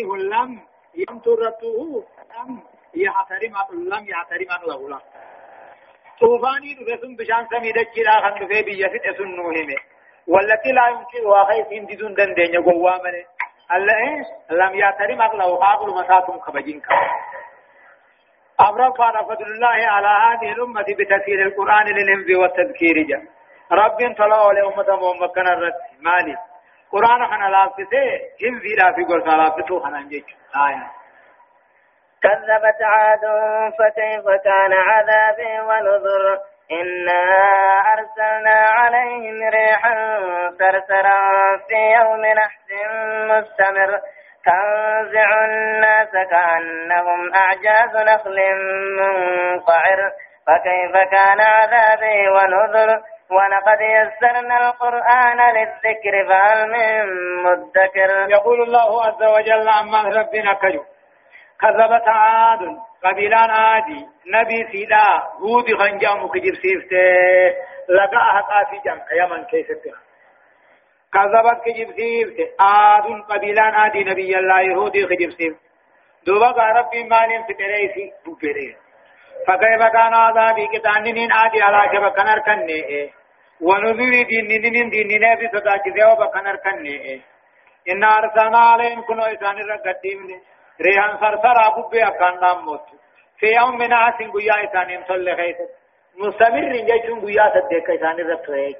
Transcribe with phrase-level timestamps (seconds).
[0.00, 0.60] فيه لم
[0.94, 2.04] يمترته
[2.38, 2.62] لم
[2.94, 4.98] يعترم لم يعترم له لا
[6.20, 9.68] طوفاني دفسن بشان سمي دجلا خن دفه بيا فت سنوهم
[10.26, 13.14] والتي لا يمكن واخي سين دون دندن يغوا من
[13.76, 16.82] الله لم يعترم له عقل مساتم خبجين
[18.60, 23.22] أمر كان فضل الله على هذه الأمة بتسهيل القرآن للحفظ والتذكير جاء
[23.72, 25.74] رب طلعوا لأمة محمد الرد.
[26.00, 26.36] مالي
[26.92, 30.26] قرآن خنا لافته حفظ لا في قرص لافته خنا نجيك
[30.68, 31.00] آية
[32.22, 33.20] كذبت عاد
[33.78, 36.38] فكيف كان عذابي ونذر؟
[36.72, 37.22] إنا
[37.94, 40.18] أرسلنا عليهم ريحا
[40.58, 42.68] سرسرا في يوم نحس
[43.30, 44.00] مستمر.
[44.44, 48.40] تنزع الناس كأنهم أعجاز نخل
[48.98, 50.12] منقعر.
[50.46, 58.30] فكيف كان عذابي ونذر؟ ولقد يسرنا القرآن للذكر فهل من مدكر.
[58.30, 60.84] يقول الله عز وجل عما ربنا كجو.
[61.60, 65.04] كذبت عاد قبيلان عادي نبي سيدا
[65.40, 67.06] هود خنجا مكجر سيفته
[67.88, 69.98] لقاها قافي جمع يمن كيفتها
[71.12, 75.60] كذبت كجب سيفته عاد قبيلان عادي نبي الله يهودي خجب سيفته
[76.26, 78.76] دوبا ربي مالين فتريسي بفريه
[79.46, 83.10] فكيف كان عذابي؟ كتانين عادي على شبك نركنه
[83.62, 87.20] ونذير دينين دينين في صداقته وبكنر كنه
[87.88, 90.40] إن أرسلنا عليهم كنو إسان الرقدين
[90.80, 92.86] ريحان سرسر أبو بي أكان نام موت
[93.38, 95.56] في يوم من عاسين قيا إسان يمسل خيس
[96.16, 98.76] مستمر جيشون قيا صدق إسان الرقدين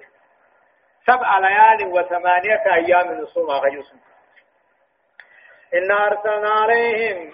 [1.07, 3.99] سبع ليال وثمانية أيام نصوم أغيوسم
[5.75, 7.33] إن أرسلنا عليهم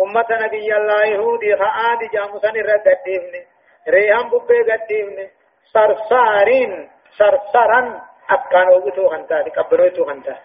[0.00, 3.46] أمة نبي الله يهودي فآد جامسان الرقدين
[3.88, 5.30] ريحان ببي قدين
[5.72, 10.36] صرصارين صرصرا أكان وقتو خنتا تكبروتو خنتا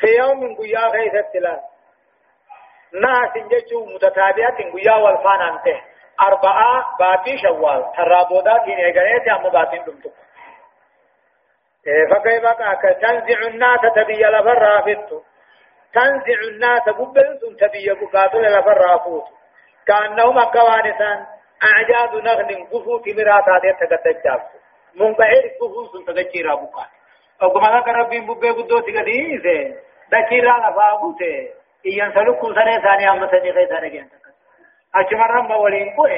[0.00, 1.60] في يوم قيا غيث التلا
[3.02, 5.80] ناس جيشو متتابعات قيا والفان أنته
[6.20, 10.10] أربعة باتي شوال ترابودا تين إغريت أمو باتين دمتو
[12.10, 15.22] فكيف كاك تنزع الناس تبي لفر فتو
[15.94, 19.24] تنزع الناس ببلسون تبي بقاتل لفر فوت
[19.86, 21.26] كأنهم أكوانسان
[21.62, 24.40] أعجاز نغن قفو تمرات هذه تقدجاب
[24.94, 26.88] منقعر قفو سن تقجيرا بقات
[27.42, 29.76] أو كما ذكر ربي ببه قدو تقديسه
[30.12, 31.48] دكيرا لفاقوته
[31.86, 34.16] إيان سلوكو سنة ثانية أما سنة غير ثانية جانتا
[34.94, 36.08] أجمع رمى ولين قوة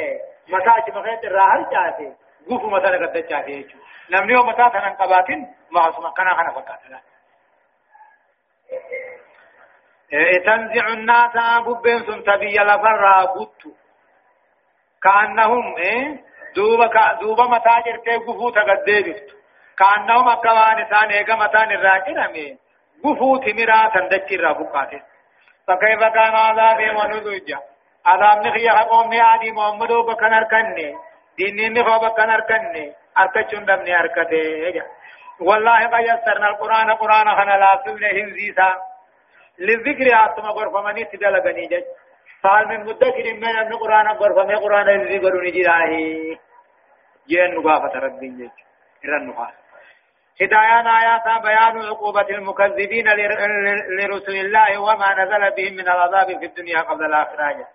[0.48, 2.14] متى أجمع خيط الراحل جاته
[2.50, 3.78] قفو مثلا قد جاته يجو
[4.10, 7.00] نمنيو متى ثنان قباتين ما أسمع كنا خنا فقاتنا
[10.47, 11.32] تنزع الناس
[11.66, 13.70] ببين سن تبي لفر بوتو.
[15.03, 16.25] كأنهم إيه
[16.57, 19.27] دوبا دوبا متاجر تي غفو تقديبت
[19.79, 22.59] كأنهم أكوان إسان إيقا متان الراكنا مي
[23.07, 24.91] غفو تمرا تندكي رابقات
[25.67, 27.59] فكيف كان عذابي ونذوجا
[28.07, 30.95] عذاب نخي حقوم عادي محمد بكن أركني
[31.39, 34.83] ديني نخو بكن أركني أركچون دمني أركته
[35.41, 38.71] والله قد يسرنا القرآن قرآن خنا لا سبله هنزيسا
[39.59, 41.84] للذكر آتما غرفمني تدلغني جج
[42.42, 45.91] فهل من مدكر من أن قرآن غرفة من قرآن الذي قرون جلاه
[47.28, 48.50] جين نقافة ربي جيش
[49.04, 49.66] إرن نقافة
[50.41, 53.08] هدايان آيات بيان عقوبة المكذبين
[53.98, 57.66] لرسل الله وما نزل بهم من العذاب في الدنيا قبل الآخرة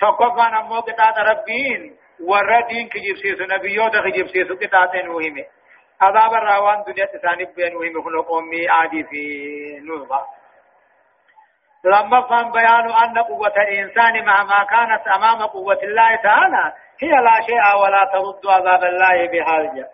[0.00, 5.44] تقفى نمو قطعة ربين وردين كجيب سيسو نبيوت كجيب سيسو قطعة نوهمه
[6.00, 9.22] عذاب الروان دنيا تسانب بين وهم خلق أمي عادي في
[9.86, 10.20] نوبة
[11.84, 16.72] لما فهم بيان أن قوة الإنسان مهما كانت أمام قوة الله تعالى
[17.02, 19.88] هي لا شيء ولا ترد عذاب الله بحاجة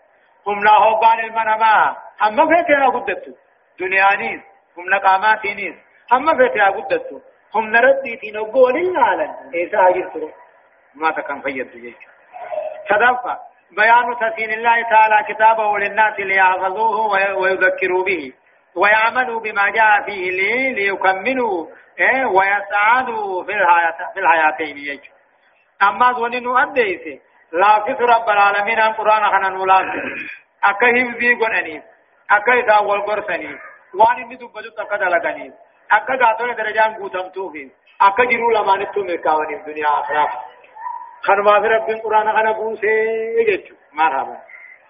[0.46, 3.32] هم لا قال المنما هم فيتنا قدتو.
[3.80, 4.40] دنيانيس
[4.78, 5.74] هم نقاماتينيس
[6.12, 7.20] هم فيتنا قدتو.
[7.54, 10.28] هم نردي في نقول العالم إيسا أجلتو
[10.94, 11.94] ما تكن فيد جيش.
[12.88, 13.38] تدفع.
[13.76, 18.32] بيان تسين الله تعالى كتابه للناس ليعظوه ويذكروا به.
[18.76, 21.66] ويعملوا بما جاء فيه لي ليكملوا
[21.98, 25.12] إيه ويسعدوا في الحياة في الحياتين يجو
[25.82, 27.20] أما ظننوا أديسي.
[27.52, 29.86] لا في رب العالمين القرآن خنا نولاس
[30.64, 31.82] أكا هفزي قناني
[32.30, 33.58] أكا إذا والقرسني
[33.94, 35.52] وان إني دبجو تقد لغني
[35.92, 37.70] أكا قاتل درجان قوتم توفي.
[38.02, 40.28] أكا جرو لما نتو مكاوني الدنيا آخرة.
[41.22, 42.86] خنما في رب القرآن خنا بوسي
[43.48, 44.53] يجو مرحبا.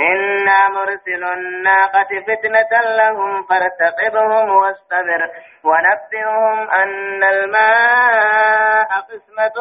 [0.00, 5.30] إنا مرسل الناقة فتنة لهم فارتقبهم واصطبر
[5.64, 9.56] ونبئهم أن الماء قسمة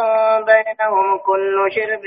[0.45, 2.03] بينهم كل شرب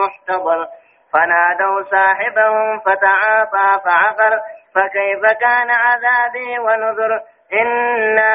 [0.00, 0.66] محتضر
[1.12, 4.40] فنادوا صاحبهم فتعاطى فعقر
[4.74, 7.20] فكيف كان عذابي ونذر
[7.52, 8.34] إنا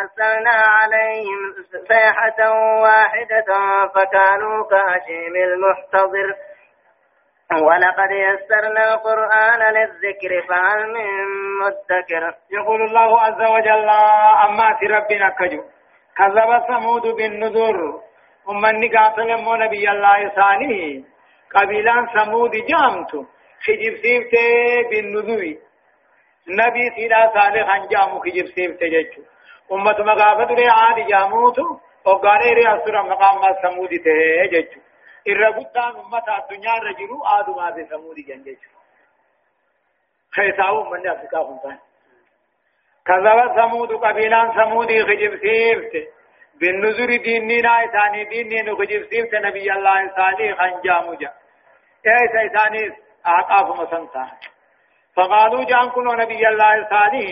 [0.00, 1.54] أرسلنا عليهم
[1.88, 2.50] صيحة
[2.82, 3.44] واحدة
[3.94, 6.34] فكانوا كهشيم المحتضر
[7.52, 11.08] ولقد يسرنا القرآن للذكر فهل من
[11.60, 12.34] مدكر.
[12.50, 13.88] يقول الله عز وجل
[14.44, 15.62] أما في ربنا كجو.
[16.16, 18.00] كذب ثمود بالنذر.
[18.50, 21.04] أمني قاتل مو نبي الله ثاني.
[21.54, 23.12] قبيلان ثمود جامت.
[23.64, 25.42] خجب سيبته بالنذر.
[26.48, 29.22] نبي سيدا صالح انجامو خجب سيبته جيجو
[29.72, 31.78] أمة مغافة ري عاد جاموتو.
[32.06, 34.83] وقاني ري أسر مقام ثمود ته جيجو
[35.32, 38.80] irra guddaan ummata addunyaa irra jiru aadumaa fi samuudi jan jechuudha.
[40.36, 41.82] Keessaa uummanni Afrikaa kun ta'an.
[43.06, 45.94] كذب ثمود قبيلا ثمود خجب سيفت
[46.60, 51.30] بالنذر ديننا إساني ديني خجب سيفت نبي الله صالح خنجام جا
[52.06, 52.92] إيسا إساني
[53.26, 54.26] أعقاف مسنسا
[55.16, 57.26] فقالوا جان كنوا نبي الله صالح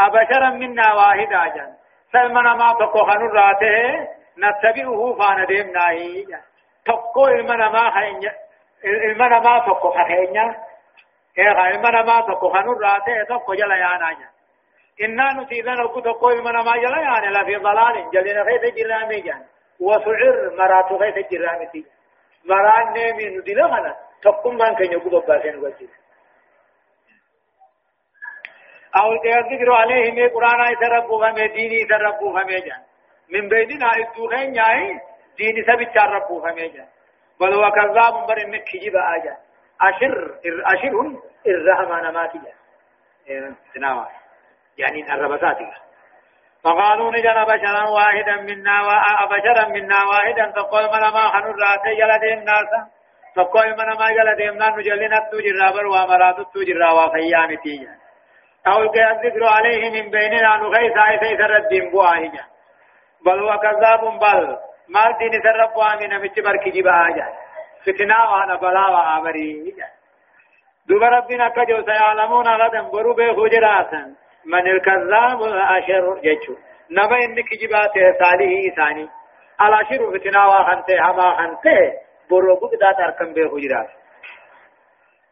[0.00, 1.72] أبشرا منا واحدا جان
[2.12, 4.08] سلمنا ما تقوخن راته
[4.38, 6.42] نتبعه فاندمنا هي جان
[6.86, 8.32] tokko ilma namaa keenya
[9.08, 10.44] ilma namaa tokko ka keenya
[11.36, 14.28] eega ilma namaa tokko kanurraa ta'e tokko jala yaanaa nya
[15.04, 19.44] innaa nuti idan oggu tokko ilma namaa jala yaane lafi dalaalin jalina keessa jirraamee jaan
[19.88, 21.86] wasucir maraatu keessa jirraamiti
[22.50, 23.92] maraan neemii nu dila kana
[24.22, 25.98] tokkummaan keenya oggu bobbaasee nu galchiisa
[28.96, 32.80] أو الذكر عليهم قرآن يتربوا فمي ديني يتربوا فمي جان
[33.32, 35.00] من بيننا الدوخين ياهي
[35.36, 36.86] دين سبت ربو فميجا
[37.40, 39.36] بل هو كذاب بر انك كجب آجا.
[39.80, 42.52] أشر أشر الرحمن ما تجا
[43.74, 44.06] تناوى.
[44.78, 45.56] يعني الربسات
[46.64, 50.50] فقالوا نجنا بشرا واحدا منا وبشرا منا واحدا.
[50.50, 52.70] تقول من ما خنر راتي جلد الناس
[53.36, 57.94] تقول من ما جلد الناس نجلنا التوجر بر وامرات التوجر وفيان تيجا.
[58.66, 62.44] أو الذكر عليه من بيننا نغيث عيسى الدين بواهجا.
[63.26, 67.26] بل هو كذاب بل مال دين سرب وامن مچ بركي جبا آجا
[67.86, 69.74] فتنا وأنا بلا وآمري
[70.88, 76.54] دوب ربنا كجو سيعلمون غدا برو بي خجراتا من الكذاب الأشر جيشو
[76.90, 79.08] نبا إنك جبات صالح إساني
[79.60, 81.92] الأشر فتنا وخنته هما خنته
[82.30, 83.88] برو بقدا تركم بي خجرات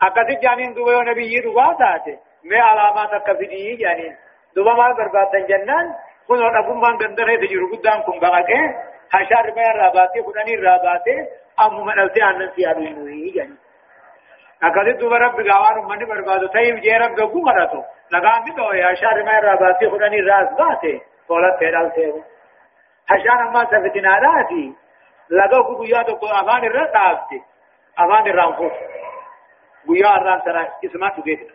[0.03, 2.19] أكثر جانين دوبا نبي دوبا تاتي
[2.49, 4.15] میں علامات کفدی جانین
[4.57, 5.95] دوبا مال بربادن جنان
[6.27, 8.62] kun dhagummaan gandaree jiru guddaan kun baqaqee
[9.14, 11.16] هشار ما راباتي خداني راباتي
[11.61, 13.56] أمو من ألتي عنن سيادو إنوي يعني
[14.62, 17.82] أكاد دوبا رب غوان من بربادو تايم جي رب غو مراتو
[18.12, 22.22] لغان دي دو هشار ما راباتي خداني راز باتي قولت تيرال تيرو
[23.11, 24.75] هشار ما سفتنا راتي
[25.31, 27.43] لغو كو گویا تو کو افان الرقابتي
[27.99, 28.72] افان الرانفوس
[29.88, 31.49] گویا الران ترى اسمع تجيت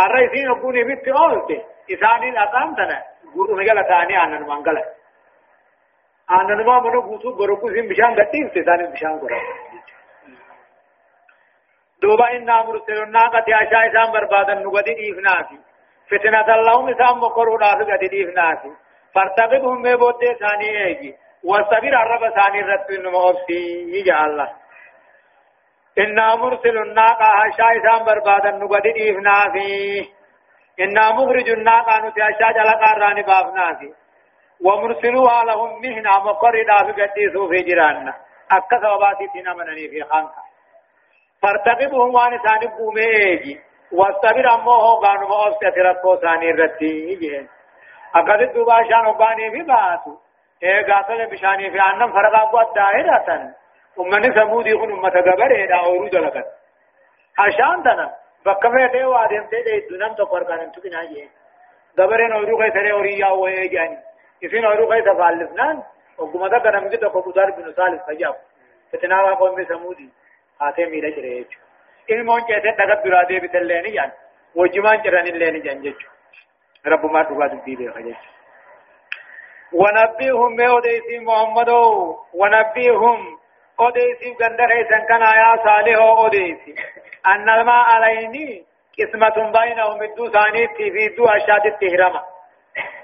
[0.00, 3.02] الرئيسين يكون بيت أولتي إساني الأقام تنا
[3.34, 4.82] guru megala tani anan mangala
[6.28, 9.40] aananuma mana guutuu gorokuu isin bishaan gadhiifte isaanis bishaan gora
[12.02, 15.58] دوبا إنا مرسل الناقة عشاء إسان بربادا نقدي إيفنافي
[16.10, 18.70] فتنة اللهم إسان مقرون آفي قد إيفنافي
[19.14, 23.62] فارتقبهم ميبود ثاني إيجي والصبر الرب ثاني رب إنما أبسي
[23.96, 24.48] يجع الله
[25.98, 30.08] إنا مرسل الناقة عشاء إسان بربادا نقدي إيفنافي
[30.80, 33.90] إنا مخرج الناقة نتي عشاء جلقا راني بافنافي
[34.60, 38.14] ومرسلوها لهم مهنا مقردا في قديسو في جيراننا.
[38.52, 40.30] أكا ثواباتي تنا منني في خانك
[41.42, 43.60] فارتقبهم وان ثاني قومي
[43.92, 47.48] واستبر أمه قانو مؤفسة ربو ثاني رتي جين
[48.14, 50.16] أكاد دوبا شان وقاني في باتو.
[50.62, 53.54] إيه قاتل بشاني في عنم فرقا قوات دائرة
[54.00, 56.46] أمني ثمودي خن أمة قبر إيدا أورود لكت
[57.38, 58.14] عشان تنا
[58.46, 61.30] بكفة تيو آدم تيدي دونم تو قرقانم تكنا جين
[61.98, 63.98] قبرين أورو خيثري أوريا وإيجاني
[64.44, 65.82] إذن أولو غيث فالفنان
[66.18, 68.36] وقم ذا كان مجد قبضار بن صالح فجاب
[68.92, 70.08] فتناوا قوم سمودي
[70.60, 71.48] آتي ميلا جريج
[72.10, 74.10] إلمون جيسے دغت درادے بتلینی جان
[74.56, 76.00] وجمان جران اللینی جان جيج
[76.86, 78.14] رب ما دعا دي دي خجج
[79.74, 81.70] ونبيهم بأوديسي محمد
[82.34, 83.38] ونبيهم.
[83.80, 86.74] أوديسي قندر إيسان كان آيا صالح أوديسي
[87.26, 88.64] أن الماء عليني.
[88.98, 90.02] قسمة بينهم.
[90.02, 92.33] الدو ثاني في دو أشاد التهرمة.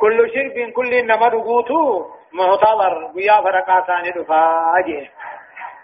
[0.00, 5.10] كل شرب كل نما رغوتو معتبر ويا فرقا ثاني دفاجه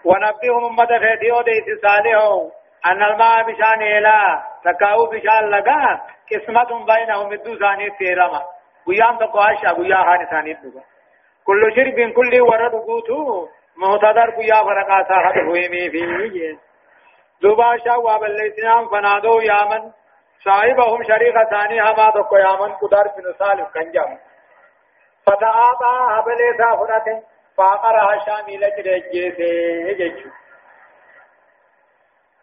[0.05, 2.49] ونبئهم أمة فيتي أوديس صالحو
[2.85, 6.01] أن الماء بشان إلا تكاو بشان لغا
[6.31, 8.41] قسمة بينهم الدو ثاني تيرما.
[8.87, 10.83] ويام تقواشا ويا هاني ثاني دوغا
[11.45, 16.57] كل شرب كل ورد قوتو مهتدر ويا فرقا ساحت هويمي فيه
[17.41, 19.91] دوبا شاوا بالليسنام فنادو يامن
[20.43, 24.17] صاحبهم شريك ثاني هما تقو يامن قدر بن صالح كنجم.
[25.25, 27.23] فتعاطى هبلي سافرته
[27.57, 30.29] فاقرها شاملة رجيسي جيشو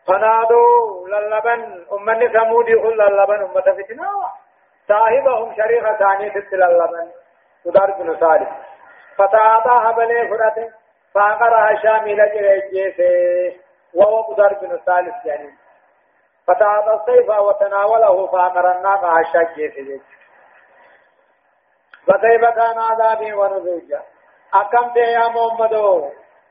[0.07, 4.11] فنادوا للبن أمني ثمود يقول للبن أمة فتنا
[4.89, 7.11] صاحبهم شريك ثاني ست للبن
[7.65, 8.51] قدر بن صالح.
[9.17, 10.73] فتعاطى هبلي فرته
[11.15, 13.61] فاقرها شاملة رجيسي
[13.95, 15.55] وهو قدر بن صالح يعني
[16.47, 20.01] فتعاطى السيف وتناوله فاقر الناقة عشاك جيسي
[22.07, 24.03] فكيف كان عذابي ونذوجا
[24.55, 25.75] أكم تي يا محمد؟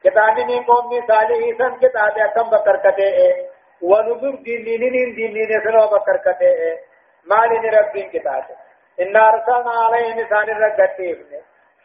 [0.04, 3.48] كتابي من قوم صالح سن كتابي أكم بكر كته
[3.82, 6.80] ونذر دينين دينين سنو بكر كته
[7.26, 8.54] مالين ربين كتابي.
[9.02, 11.18] إن أرسلنا عليهم لسان الرقتيف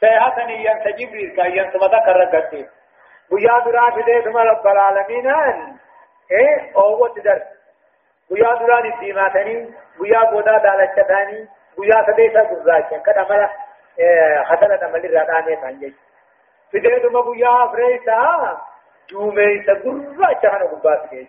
[0.01, 2.67] سيحة ينسجب رزقا ينسبتا كالرقتيف
[3.31, 5.27] بيا درا فدي ثم رب العالمين.
[6.31, 7.58] إيه؟ أو تدر
[8.31, 13.51] بيا درا نتيماتني بيا بودا دالچتاني بيا سديسا غزاچن كدا ملا
[14.45, 15.95] خطر نمل رادانه تانجي
[16.73, 18.19] فدي ثم بيا فريسا
[19.11, 21.29] جومي سغرا چهن غبات كيس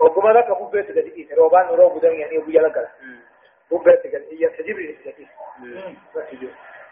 [0.00, 2.88] وكما لك حبيت ددي روبان رو بدن يعني بيا لك
[3.70, 5.12] حبيت ددي يسجب رزقا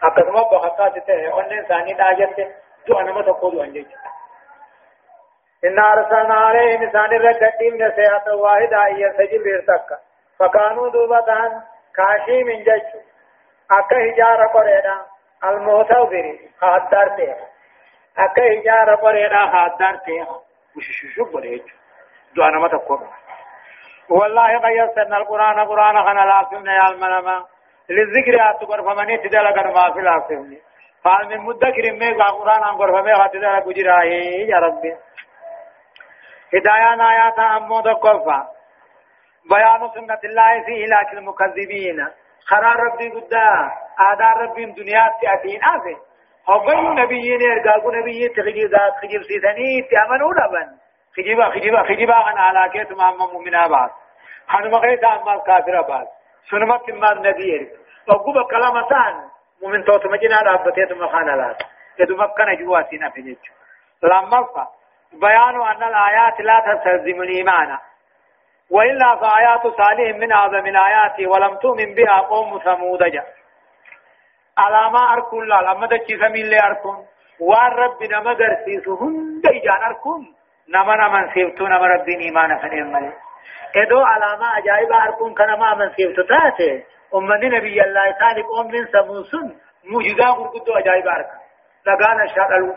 [0.01, 2.43] akkasuma boqotaa ta'e onneen isaanii dhaajette
[2.87, 3.98] du'a nama tokko du'an jechuudha.
[5.65, 9.89] إن أرسلنا عليهم إنسان الرقدين من سيئة واحدة أن ينسجل بيرتك
[10.39, 11.25] فكانوا دوبة
[11.95, 12.81] كاشي من جج
[13.71, 15.05] أكا هجارة قرينا
[15.43, 17.37] المعتذر خادر تيه
[18.17, 20.27] أكا هجارة قرينا خادر تيه
[20.77, 21.61] وشششو بريج
[22.35, 22.99] دعنا ما تقول
[24.09, 25.59] والله قد يسرنا القرآن.
[25.59, 27.45] قرآن خنا لازمنا يا المنما
[27.89, 30.61] للذكر أتقر فمن يتدل ما في لازمني
[31.03, 34.95] قال من مدكر ميغا قرآن ميغا تدار قجراه يا ربي.
[36.53, 38.47] هدايان آيات أمو دقفا
[39.49, 42.07] بيان سنة الله في إلاك المكذبين.
[42.47, 45.97] خرار ربي قدا آدار ربي دنيا تأتين آفه
[46.49, 50.67] هبين نبيين إرقاقو نبيين تخجيب ذات خجيب سيثني تأمنوا لبن
[51.17, 53.89] خجيبا خجيبا خجيبا عن علاكيت مهما مؤمنا بعض
[54.47, 56.07] خانم غيث أمال كافر بعض
[56.49, 57.69] سنمت ما النبي
[58.07, 59.29] وقوب كلامتان.
[59.61, 61.55] مؤمن توت مجنا رابطه ثم خان لا
[61.99, 63.39] يدو مكن جواتنا في نيت
[64.03, 64.47] لما
[65.13, 67.77] بيان أن الآيات لا تستلزم الإيمان.
[68.71, 73.03] وإلا فآيات صالح من أعظم الآيات ولم تؤمن بها قوم ثمود.
[73.03, 73.25] جاء
[74.57, 77.05] علامة أركون لا لما تجي سمين لي أركون
[77.39, 80.35] وأن رب نما درسيسو هند إجان أركون
[80.69, 83.13] نما نما سيفتو نما ربين إيمانا فنين ملي.
[83.75, 86.83] إدو علامة أجائب أركون كنما من سيفتو تاتي.
[87.15, 91.29] أمني نبي الله تعالى قوم من سموسن موجودا غرقدو أجائب أرك
[91.87, 92.75] لغانا شادلو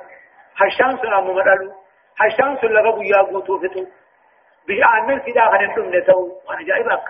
[0.57, 1.82] هشان سلامو مدلو.
[2.21, 3.85] هشان سلغا بيا قوتو فتو
[4.67, 7.09] بيان من سيدا خنتم نتو وأنا جائب أرك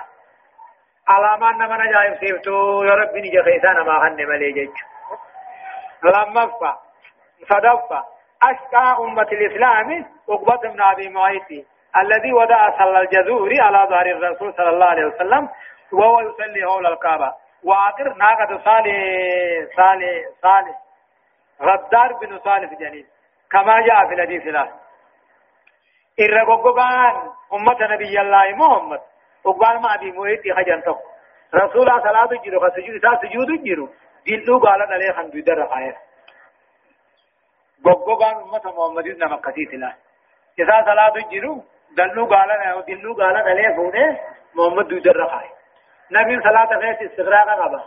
[1.08, 4.70] علامان نمنا جائب سيفتو يا ربي نجا خيسانا ما خن ملي جيج
[6.02, 6.76] لما فا
[7.50, 8.04] صدفا
[8.42, 11.66] أشقى أمة الإسلام عقبة بن أبي معيط
[11.96, 15.48] الذي ودع صلى الجذور على ظهر الرسول صلى الله عليه وسلم
[15.92, 17.32] وهو يصلي حول الكعبة
[17.64, 18.96] وآخر ناقة صالح
[19.76, 20.78] صالح صالح
[21.62, 23.06] غدار بن صالح جنين
[23.50, 24.46] كما جاء في الحديث
[26.18, 29.00] له إرقوقان أمة نبي الله محمد
[29.44, 30.98] وقال ما أبي مويتي خجن تق
[31.54, 33.88] رسول الله صلاة جيرو خسجود إسا سجود جيرو
[34.26, 35.94] دلو قالت عليه خندو در خير
[37.84, 39.94] قوقان أمة محمد نما قتيت له
[40.60, 41.64] إسا صلاة جيرو
[41.96, 44.20] دلو قالت دلو قالت عليه فونه
[44.54, 45.50] محمد دو در خير
[46.10, 47.82] نبي صلاة غيث استغراق قبا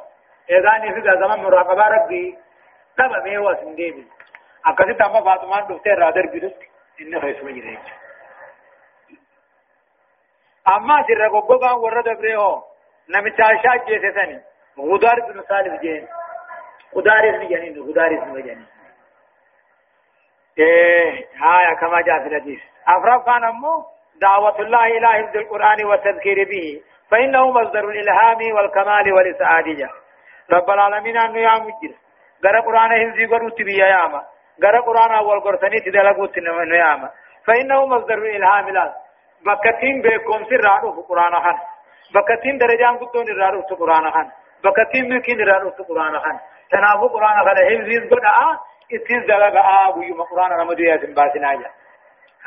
[0.49, 2.37] إذاني في قزمان مراقبة ربي
[2.99, 4.07] قبا ميوا سنديبي
[4.65, 6.53] أكثر تاما فاطمان دفتة رادر بيرس
[7.01, 7.77] إنه خيس مجرد
[10.67, 12.63] أما سر قبقا ورد بريهو
[13.09, 14.41] نمتا شاك جيسسني
[14.79, 16.07] غدار بن صالح جين
[16.95, 18.65] غدار اسم جنين غدار اسم جنين
[20.59, 23.85] إيه هايا كما جاء في الحديث أفراد كان أمو
[24.21, 26.81] دعوة الله إلى حفظ القرآن والتذكير به
[27.11, 29.89] فإنه مصدر الإلهام والكمال والسعادية
[30.51, 31.95] رب العالمين أنه يا مجر
[32.45, 34.25] غير قرآن هنزي قروت بيا ياما
[34.63, 37.09] غير قرآن أول قرساني تدلقوت ياما
[37.47, 38.93] فإنه مصدر الإلهام لا
[39.45, 40.57] بكتين بكم في
[41.09, 41.57] قرآن خان
[42.15, 44.31] بكتين درجان قدون رادو قرآن خان
[44.63, 46.39] بكتين ملكين رادو قرآن خان
[46.71, 47.57] تنافو قرآن خان
[48.11, 48.59] قد آه
[48.93, 51.69] اتين دلقا آه بيوم قرآن رمضي ياسم باسنا جا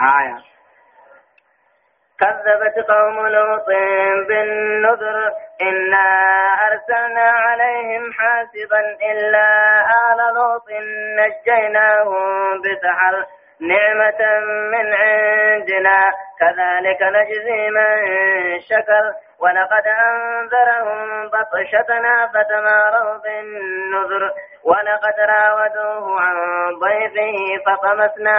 [0.01, 0.39] آية
[2.21, 3.67] كذبت قوم لوط
[4.29, 6.07] بالنذر إنا
[6.67, 9.49] أرسلنا عليهم حاسبا إلا
[10.11, 10.69] آل لوط
[11.19, 13.27] نجيناهم بسحر.
[13.61, 14.41] نعمة
[14.73, 15.99] من عندنا.
[16.41, 17.97] كذلك نجزي من
[18.61, 19.13] شكر.
[19.41, 24.31] ولقد أنذرهم بطشتنا فتماروا بالنذر.
[24.65, 26.37] ولقد راودوه عن
[26.81, 27.37] ضيفه
[27.67, 28.39] فطمسنا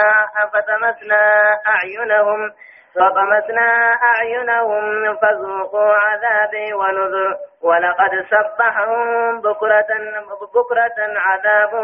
[0.54, 1.22] فطمسنا
[1.68, 2.52] أعينهم
[2.96, 7.36] فطمسنا أعينهم فذوقوا عذابي ونذر.
[7.64, 9.88] ولقد سبحهم بكرة
[10.56, 11.76] بكرة عذاب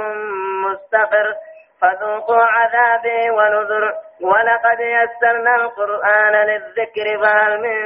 [0.65, 1.33] مستقر.
[1.81, 7.77] فذوقوا عذابي ونذر ولقد يسرنا القرآن للذكر فهل من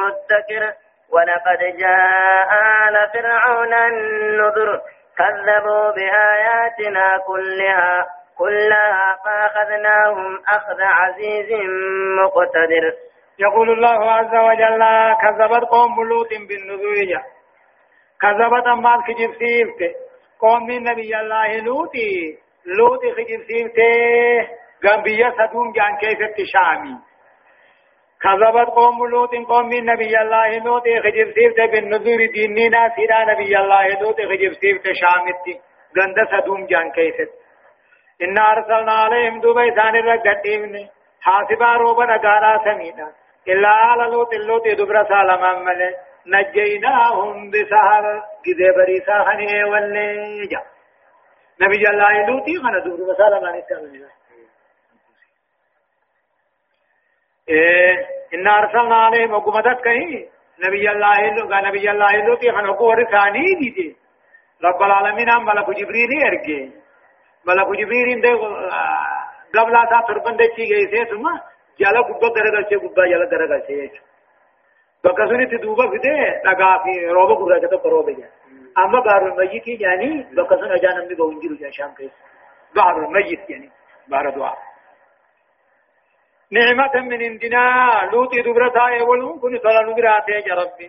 [0.00, 0.72] مدكر
[1.12, 2.50] ولقد جاء
[2.88, 4.80] آل فرعون النذر
[5.18, 8.06] كذبوا بآياتنا كلها
[8.38, 11.48] كلها فأخذناهم أخذ عزيز
[12.24, 12.92] مقتدر.
[13.38, 14.82] يقول الله عز وجل
[15.22, 17.22] كذبت قوم لوط بالنذور
[18.20, 19.96] كذبت أمال كجب سيفت
[20.40, 24.48] قوم من نبي الله لوطي لوط خجب سيفته
[24.86, 26.18] غامبيا سدوم جان كيف
[26.52, 26.96] شامي
[28.22, 33.86] كذبت قوم لوط قوم من نبي الله لوط خجب سيفته بالنذور ديننا سيدا نبي الله
[33.88, 35.60] لوط خجب سيفته شامتي.
[35.98, 37.14] غند سدوم جان كيف
[38.22, 40.88] إن أرسلنا عليهم دوبا إسان الرقدين
[41.20, 43.12] حاسبا روبا نقارا سمينا.
[43.48, 45.94] إلا على لوط اللوط دبر سالما ملي
[46.26, 48.04] نجيناهم بسهر
[48.44, 50.62] قذي بريسا خنيه والليجا
[51.60, 54.08] نبي الله لوطي خنا دبر سالما نتعلم
[57.48, 60.28] إيه إن أرسلنا عليهم وقمتت كهي
[60.64, 63.96] نبي الله لوط نبي الله لوطي خنا قوة ثاني دي
[64.64, 66.72] رب العالمين أم ملك جبريل يرجي
[67.46, 68.30] ملك جبريل ده
[69.60, 71.26] قبل أن تربند شيء جيسه ثم
[71.80, 73.92] جالا قبض درجة شيء قبض جالا درجة شيء
[75.04, 78.28] بكسوني تدوبا فيده لقى في روبا قبض كده قروبا جا
[78.78, 82.10] أما بار الميت يعني بكسون أجانا من بونجيرو جا شام كيس
[82.76, 83.70] بار الميت يعني
[84.08, 84.58] بار دعاء
[86.50, 87.64] نعمة من عندنا
[88.12, 90.88] لوطي دبرتا يولون كن صلى نبراته يا ربي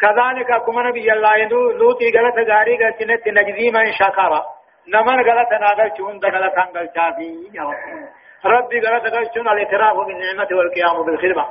[0.00, 1.34] كذلك كما نبي الله
[1.80, 4.40] لوطي غلط غاري غلط نجزي من شكرا
[4.88, 7.32] نمن غلط ناغل چون دغلط انگل چافي
[8.44, 11.46] ربي غلط غل چون الاعتراف بالنعمة والقيام بالخدمة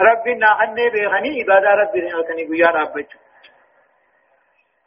[0.00, 3.25] ربي ناحني بغني عبادة ربي نعتني قيا ربك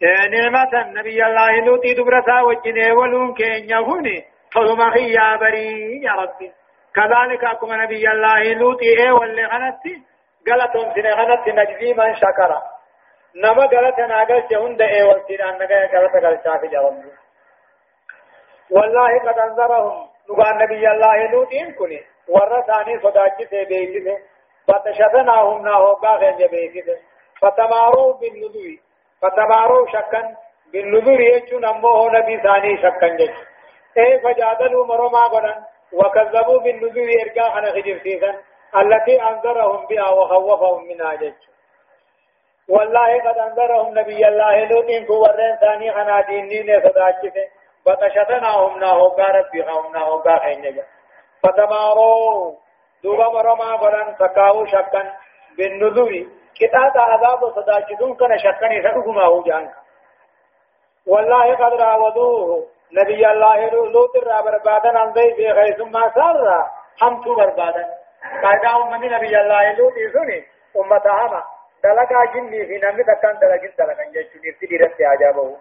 [0.02, 6.52] نعمة نبي الله لوتي دبرتا وجنه ولون كين يهوني طلما يا بري يا ربي
[6.96, 10.04] كذلك أكما نبي الله لوتي إيه واللي غنتي
[10.50, 12.62] غلطهم سنة غنت نجزي من شكرا
[13.36, 17.04] نما غلط ناغل چون ده إيه والسنة نغا غلط غلط شافي جواب
[18.72, 24.18] والله قد انذرهم نقال نبي الله لوطين كني ورثاني صداقي سے بيتي
[24.68, 26.84] فتشتناهم ناهو باغن بيتي
[27.42, 28.89] فتماروا بالنذور
[29.22, 30.36] فتماروا شكا
[30.74, 33.34] بالنذور يجون أمه نبي ثاني شكا جج.
[33.98, 35.56] اي فجادلوا مرما قدن
[35.94, 38.36] وكذبوا بالنذور ارجاء خنا خجر سيسا
[38.76, 41.34] التي أنذرهم بها وخوفهم منها جج.
[42.70, 47.32] والله قد أنذرهم نبي الله لوطين كو ورن ثاني خنا دينين صداقي
[47.86, 50.84] بطشتناهم ناهوغا ربي هم ناهوغا خينجا
[51.44, 52.56] فتماروا
[53.04, 55.14] دوبا مرما فرن تكاو شكا
[55.58, 56.26] بالنذور
[56.60, 59.74] كتاب عذاب صداقتون كان شكا يسألكم هو جانك.
[61.08, 62.68] والله قد راودوه.
[62.92, 66.68] نبي الله لوط را بربادن عن ضيف غيث ما سر
[67.02, 67.86] حمتو بربادن.
[68.44, 70.44] قاعدة من نبي الله لوط يسوني
[70.76, 71.44] أمتها
[71.84, 75.58] دلقا جني في نمي تكن دلقين دلقين جيشو نفتي رسي عجابه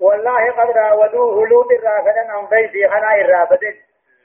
[0.00, 3.74] والله قد راودوه لوط الرافدن عن ضيفي خنا الرافدن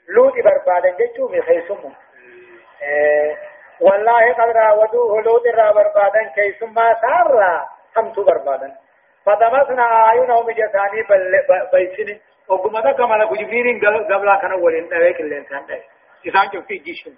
[0.08, 1.92] لوط بربادن من خيسمه
[2.82, 3.53] إيه.
[3.86, 7.52] والله قد راودوه لوط الرافدن كيسما سارا
[7.96, 8.72] حمتو بربادن.
[9.26, 11.00] فدمسنا أعينهم جساني
[11.72, 12.18] بيسن.
[12.48, 13.76] وقم ذا كما لك جبريل
[14.12, 15.62] قبل كان ولين نويك الإنسان
[16.28, 17.14] إسان جو في جيشن.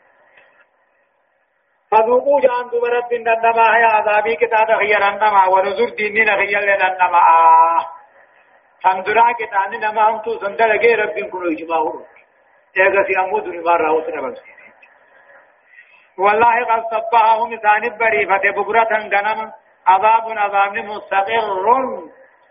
[1.91, 6.35] فذوقوا جان دبرت بن النما هي عذابي كتاب خير النما ونزور ديننا
[7.19, 7.97] آه
[8.83, 11.93] فاندرا کے تانے نما ہم تو سندر لگے رب بن کو اجماع ہو
[12.87, 14.39] اگر سی امود مار راو تر بس.
[16.19, 19.53] والله قد صبحهم ثاني بريفة بكرة غنم.
[19.87, 21.67] عذاب عذاب مستقر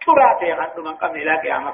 [0.06, 1.74] تراتي عند من قبل إلى قيامة.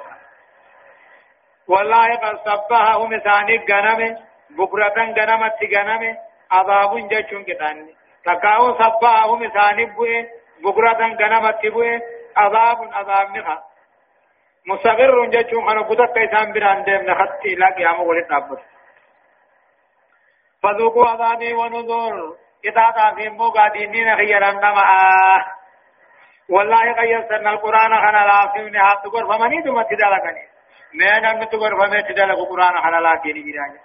[1.67, 4.17] والله قد صبحهم ثاني غنم
[4.49, 5.43] بكرة غنم
[5.75, 6.17] غنم.
[6.51, 10.17] عذاب جچون كتاني تکاو صبحهم ثاني بوئے
[10.63, 11.99] بكرة غنم تبوئے
[12.38, 13.58] عذاب عذاب نخا
[14.67, 18.60] مستقر جچون خنا قدت كيسان بران ديم نخط إلى قيام ولد نابر
[20.63, 24.84] فذوقوا عذابي ونذر إذا في موقع دينين خيرا نما
[26.50, 30.45] والله قد يسرنا القرآن خنا لا في نهاية تقول فمني دم تدلقني
[30.93, 33.82] ما نم تقول فمن تدلق القرآن خنا لا كيني جراجة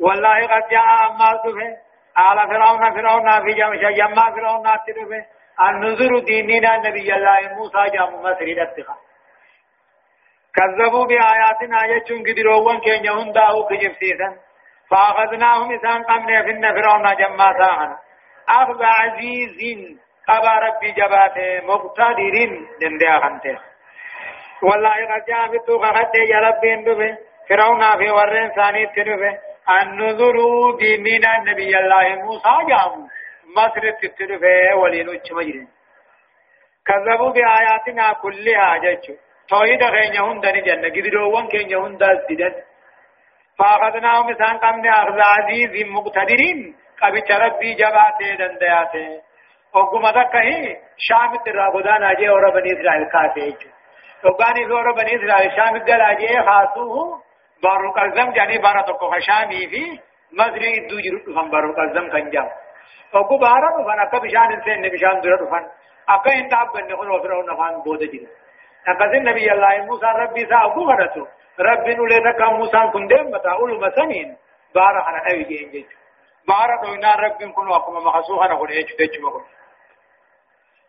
[0.00, 1.76] والله قد جاء أما تفه
[2.16, 5.24] على فرعون فرعون في جمع جمع فرعون ناتفه
[5.68, 8.96] النذر ديننا النبي الله موسى جام مصر اتخا
[10.56, 14.28] كذبوا بآياتنا يجون قدروا كين يهنداو كجفسيسا
[14.92, 16.52] فأخذناهم إسان قمنا في
[17.18, 17.98] جمع تاهنا
[18.48, 19.58] أخذ عزيز
[20.28, 22.34] قبا ربي جباته مقتدر
[22.80, 23.58] دندیا خنته
[24.62, 29.38] والله قد جاء في التوقع يا ربي اندفه فرعون في ورن ثاني تنفه
[29.82, 30.36] النذر
[30.78, 33.08] ديننا النبي الله موسى جامو
[33.56, 35.68] مصر تتنفه ولينوش مجرين.
[36.86, 39.14] كذبوا بآياتنا كلها جيشو
[39.48, 40.88] توحيد خين يهندن جنة.
[40.88, 42.54] قدروان كين يهندن سدن
[43.58, 46.76] فأخذناهم إسان قمنا أخذ عزيز مقتدرين.
[47.02, 49.22] قبل ربي جباته دندياته.
[49.74, 53.56] وقم ذكه شام الترابدان أجي ورا بني إسرائيل كافي
[54.24, 57.22] وقاني ورا بني إسرائيل شام الدل أجي خاصوه
[57.62, 60.00] بارو قزم جاني بارا تقو خشامي في
[60.38, 62.48] مزري دو جرد فن بارو قزم كنجام
[63.14, 65.64] وقو بارا فن أكا بشان إنسان نبشان درد فن
[66.08, 68.28] أكا انتاب بني خن وفرون نفان بود جرد
[68.88, 71.26] أكا نبي الله موسى ربي سا أبو غرتو
[71.60, 74.36] ربي نولي ركا موسى كندم متا أولو مسنين
[74.74, 75.86] بارا خنا نبي جين
[76.48, 79.42] بارا دوينا ربي كنو أكما مخصوخا نقول إيش ديش مقول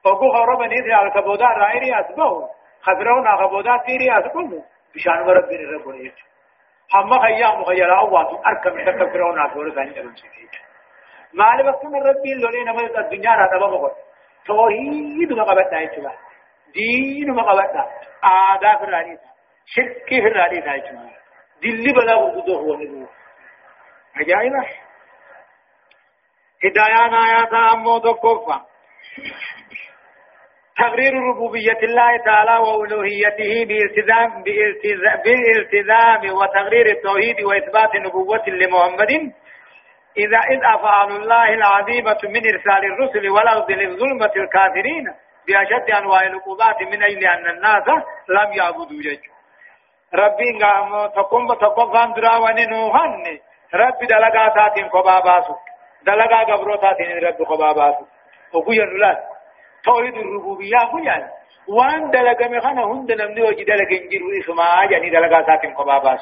[0.05, 2.49] وقو خورو بني إسرائيل كبودا رائري أسبه
[2.81, 4.63] خبرون خبودا تيري أسبه
[4.95, 6.19] بشان ربي نربون إيش
[6.93, 10.49] هم خيام خيرا واتو أركم تكبرون أسبه ساني أبن سيدي
[11.33, 13.91] مال وقت من ربي اللولي نمت الدنيا راتا بقول
[14.45, 15.89] توحيد ما قبطنا إيش
[16.73, 17.87] دين ما قبطنا
[18.23, 18.85] آداء
[19.65, 20.83] شرك في الراني إيش
[21.63, 23.09] دلي بلا وجوده هو نبوه
[24.15, 24.67] عجائبة.
[26.63, 28.65] هدايان آيات أمو دكوفا
[30.77, 34.43] تقرير ربوبية الله تعالى وألوهيته بالتزام
[35.23, 39.11] بالالتزام وتقرير التوحيد وإثبات نبوة لمحمد.
[40.17, 45.05] إذا إذ أفعال الله العظيمة من إرسال الرسل والأرض للظلمة الكافرين
[45.47, 47.87] بأشد أنواع العقوبات من أجل أن الناس
[48.29, 49.23] لم يعبدوا جج
[50.15, 50.59] ربي
[51.15, 53.39] تقوم تقوم فاندرا وننوهن
[53.73, 55.55] ربي دلقاتات قباباسو
[56.05, 58.05] دلقا قبروتات ربي قباباسو
[58.53, 59.17] وقويا نلات
[59.85, 61.29] توحيد الربوبية كيان
[61.67, 66.21] وان دلق مخانا هند نمني وجي دلق انجر اسما يعني دلقا ساتم قباباس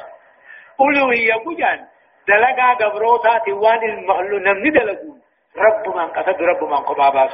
[0.80, 1.86] أولوية كيان
[2.28, 5.22] دلقا قبروتات وان المخلو نمني دلقون
[5.56, 7.30] رب من قصد رب من قباباس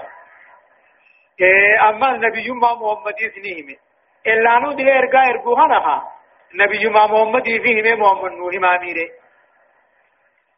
[1.41, 3.77] إيه أما النبي محمد سنيهم
[4.27, 6.18] إلا نو دل إرقا إرقوها
[6.55, 9.09] نبي ما محمد فيه محمد نوح ما ميره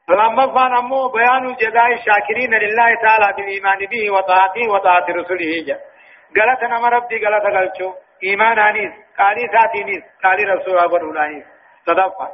[0.09, 5.81] فلما فان أمو بيان جزاء الشاكرين لله تعالى بالإيمان به وطاعته وطاعة رسوله جاء
[6.37, 11.45] قالت أنا ربي قالت قالتشو إيمان آنيس قالي ساتينيس قالي رسول أبر أولانيس
[11.87, 12.29] صدفة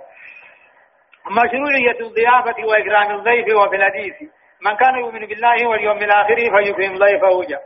[1.31, 4.17] مشروعية الضيافة وإكرام الضيف وفي الحديث
[4.61, 7.63] من كان يؤمن بالله واليوم الآخر فيكرم ضيفه جاء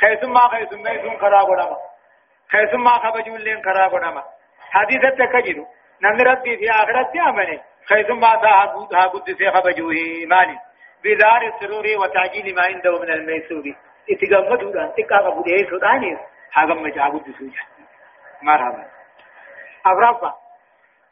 [0.00, 1.76] خيثما خيثما يسون خراب نما۔
[2.52, 4.22] خيثما خبجون لين خراب نما۔
[4.74, 5.66] حديث التكجر
[6.02, 9.94] نمن ربي في آخرت أمنه خيثما ها قد سيخ بجوه
[10.26, 10.58] مالي.
[11.04, 13.64] بدار السرور وتعجيل ما عنده من الميسور
[14.10, 16.18] اتقامته دان تقام ابو ديه سوداني
[16.54, 17.62] هاغم مجا قد سوجا
[18.42, 18.84] مرحبا.
[19.86, 20.34] أفرافا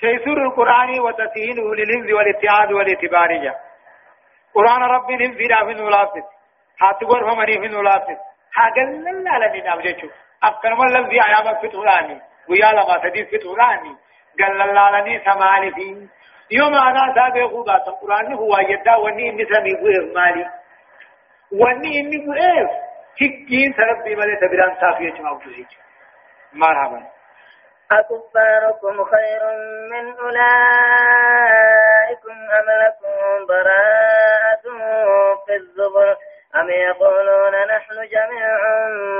[0.00, 3.54] تيسير القرآن وتسهيله للهمز والاتعاد والاعتبارية
[4.54, 6.24] قرآن ربي نمزي في نولافت
[6.80, 8.18] هاتقور فمني في نولافت
[8.56, 10.08] هاقل لا لمن أبجيشو
[10.42, 12.20] أفكر من لمزي عيامك فتولاني
[12.50, 13.96] ويا لما تديد فتولاني
[14.40, 15.96] قال لالني سمالي فيه
[16.50, 20.50] يوم أنا سابق خوبات القرآن هو يدا وني إني سمي بوئف مالي.
[21.52, 22.70] وني إني بوئف
[23.16, 25.68] تكين سربي ملي تبران صافية جمع بوئف
[26.52, 27.02] مرحبا.
[27.92, 29.42] أكفاركم خير
[29.92, 31.52] من أولئكم
[32.32, 34.66] أم لكم براءة
[35.46, 36.16] في الزبر؟
[36.56, 38.48] أم يقولون نحن جميع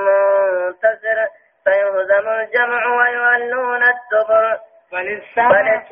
[0.07, 1.19] منتصر
[1.65, 4.59] فيهزم الجمع ويولون الدبر.
[4.91, 5.83] فللساعة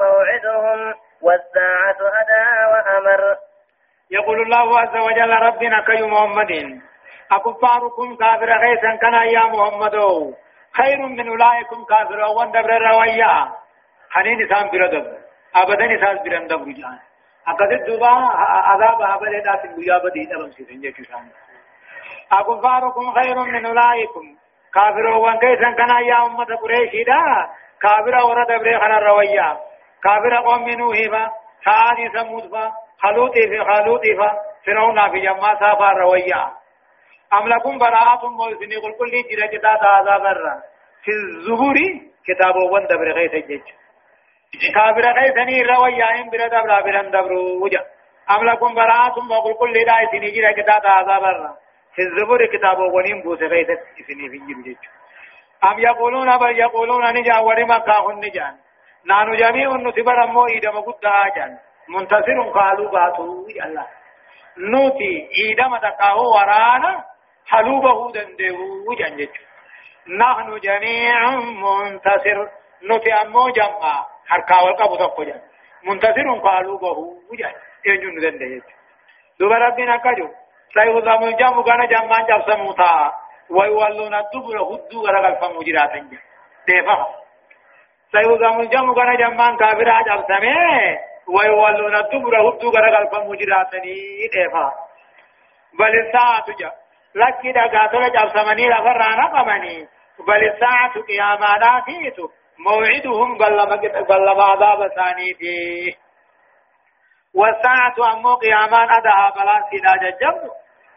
[0.00, 3.36] موعدهم والساعة أدى وأمر.
[4.10, 6.80] يقول الله عز وجل ربنا كي محمد.
[7.32, 9.96] أكفاركم كافر غيثا كان يا محمد.
[10.76, 13.52] خير من أولئكم كافر وان دبر الروايا
[14.10, 15.06] خنين سام بردب
[15.56, 16.98] أبدا نساس برندب رجان
[17.48, 18.08] أقد الدبا
[18.70, 21.02] عذاب أبدا داس المجابة دي نبم سيسن جيشو
[22.32, 24.36] أكفاركم خير من أولئكم.
[24.76, 27.48] وان غيثا كان يا أمة قريشي دا
[27.82, 29.56] كافر ورد بري خنا رويا
[30.02, 31.30] كافر قوم نوح فا
[31.64, 34.16] ثاني ثمود فا خلوطي في خلوطي
[34.66, 36.60] فرعون في جمع سافر رويا
[37.32, 40.54] أم لكم براءة موسني قل كل جرى كتاب هذا برا
[41.04, 41.76] في الزبور
[42.26, 43.66] كتاب وان دبر غيث الجج
[44.74, 47.84] كابر غيثني رويا إن بر دبر برن دبر وجا
[48.30, 51.56] أم لكم براءة وقل كل لا سني جرى كتاب هذا برا
[52.00, 53.68] في الزبور كتاب وان بوس غيث
[54.08, 54.76] سني في جرى
[55.64, 58.54] أم يقولون بل يقولون نجا ورما كاهن نجان
[59.04, 61.58] نانو جميع نتبر أمو إيدا مقود آجان
[61.88, 63.86] منتصر قالوا باتوا الله
[64.58, 67.04] نوتي إيدا متقاهو ورانا
[67.46, 69.34] حلوبه دندهو جنجج
[70.20, 71.18] نحن جميع
[71.64, 72.38] منتصر
[72.82, 75.40] نوتي أمو جمع حركا والقبو تقو جن
[75.84, 76.98] منتصر قالوبه
[77.40, 77.54] جن
[77.86, 78.60] ينجن دندهو
[79.40, 80.28] دوبا ربنا كجو
[80.74, 83.12] سيغضم الجمع كان جمعا جب سموتا
[83.50, 86.18] ويولون الدبر هدو غرق الفمجرات جن
[86.68, 87.06] ديفا
[88.12, 93.70] سيغضم الجمع كان جمعا كافر جب سمه ويولون الدبر هدو غرق الفمجرات
[94.34, 94.72] ديفا
[95.78, 96.72] بل الساعة جا
[97.14, 99.88] لك دا قاتل جاب سمني لفرانا قمني
[100.28, 102.28] بل الساعة قيامانا فيتو
[102.58, 105.36] موعدهم ما عذاب ثاني
[107.34, 110.50] والساعة أمو قيامان أدها بلا سيدا ججب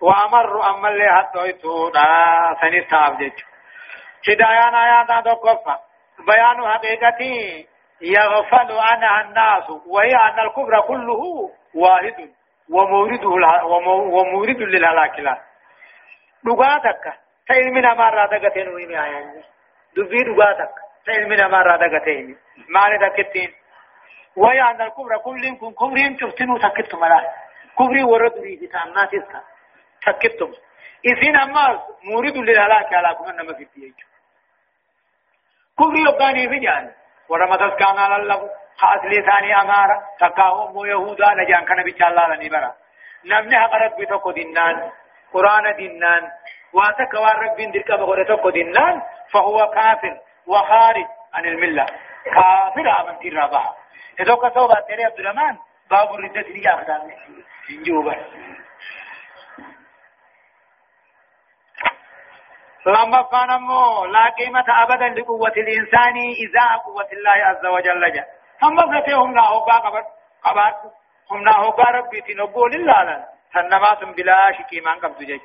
[0.06, 2.06] وأمر أما اللي حطويتو دا
[2.62, 3.38] سنستاب جج
[4.30, 5.76] هدايان آيات دقفة
[6.28, 7.68] بيان حقيقتي
[8.02, 11.22] يغفل عنها الناس وهي أن الكفر كله
[11.76, 12.18] واحد
[12.70, 13.30] ومورده
[14.16, 15.38] ومورد للهلاك له
[16.46, 17.12] dhugaa takka
[17.48, 19.44] ta ilmi namaa irraa dagatee nu himi ayyaanni
[19.96, 22.36] dubbii dhugaa takka ta ilmi namaa irraa dagatee himi
[22.76, 23.52] maali takkittiin
[24.44, 26.18] waya annal kubra kulliin kun kubriin
[30.06, 30.52] فكتم
[31.06, 34.06] إذن أما مريد للهلاك على كمان ما في تيجي
[35.78, 36.92] كل يوم بيجان
[37.30, 38.50] ورما تسكان على الله.
[38.78, 41.34] خاص لساني أمارا تكاهم مو يهودا.
[41.34, 42.74] نجان كان بيشال الله نبرا
[43.26, 44.92] نمنا هقرب بيتوكو دينان.
[45.34, 46.32] قرآن دينان.
[46.74, 49.02] واتك وارك بين دركا بقرتوكو دينان.
[49.32, 50.20] فهو كافر.
[50.48, 51.86] وخارج عن الملة.
[52.26, 53.76] كافر آمن في الرابعة
[54.20, 55.58] إذا كسوبة تري عبد الرحمن
[55.92, 57.12] باب الرجال تري أخدام
[62.86, 68.28] لما كان مو لا قيمة أبدا لقوة الإنسان إذا قوة الله عز وجل جاء.
[68.64, 70.04] هم بفتهم لا هوقا قبر
[70.44, 70.74] قبر
[71.32, 75.42] هم لا هوقا ربي تنقول الله سنمات بلا شكي من قبض جيج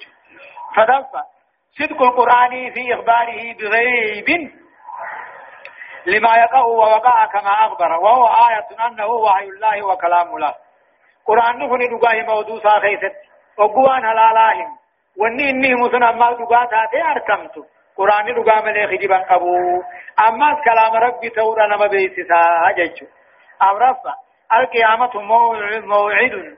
[0.76, 1.22] فدفع.
[1.78, 4.52] صدق القرآن في إخباره بغيب.
[6.06, 7.92] لما يقع ووقع كما أخبر.
[7.92, 10.54] وهو آية أنه وحي الله وكلام الله.
[11.26, 13.16] قرآن نفن دقاه موضوع خيست.
[13.58, 14.78] وقوان هلالاهم
[15.20, 17.54] واني اني مسن اما دقاه تاتي اركمت
[17.96, 19.82] قرآن دقاه ملي خجبا قبو
[20.28, 23.04] اما كلام ربي تورا نما بيسسا جيج
[23.62, 24.14] أمرفا
[24.52, 26.56] القيامة موعد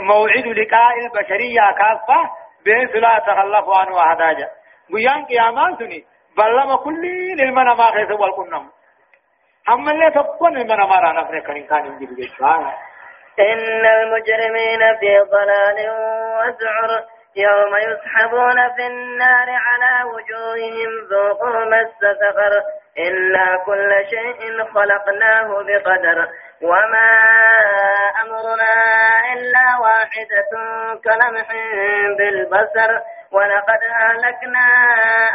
[0.00, 2.30] موعد لقاء البشرية كافة
[2.66, 4.48] بحيث لا يتخلف عنه أحداجا
[4.90, 6.04] بيان قيامان سني
[6.36, 7.04] بلما كل
[7.40, 8.70] المنا ما خيس والقنم
[9.68, 12.30] هم اللي تقون المنا ما رانا فريقين كان ينجل
[13.38, 15.78] إن المجرمين في ضلال
[16.38, 17.04] وسعر
[17.36, 22.62] يوم يسحبون في النار على وجوههم ذوقوا مس سقر.
[22.98, 26.28] إلا كل شيء خلقناه بقدر.
[26.62, 27.10] وما
[28.22, 28.74] أمرنا
[29.32, 30.50] إلا واحدة
[31.04, 31.48] كلمح
[32.18, 33.00] بالبصر.
[33.32, 34.66] ولقد أهلكنا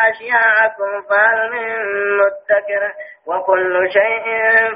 [0.09, 1.67] أشياعكم فهل من
[2.17, 2.93] مدكر.
[3.27, 4.25] وكل شيء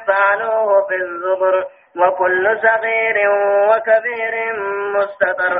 [0.07, 1.65] فعلوه في الزبر.
[2.01, 3.17] وكل صغير
[3.69, 4.33] وكبير
[4.97, 5.53] مستطر.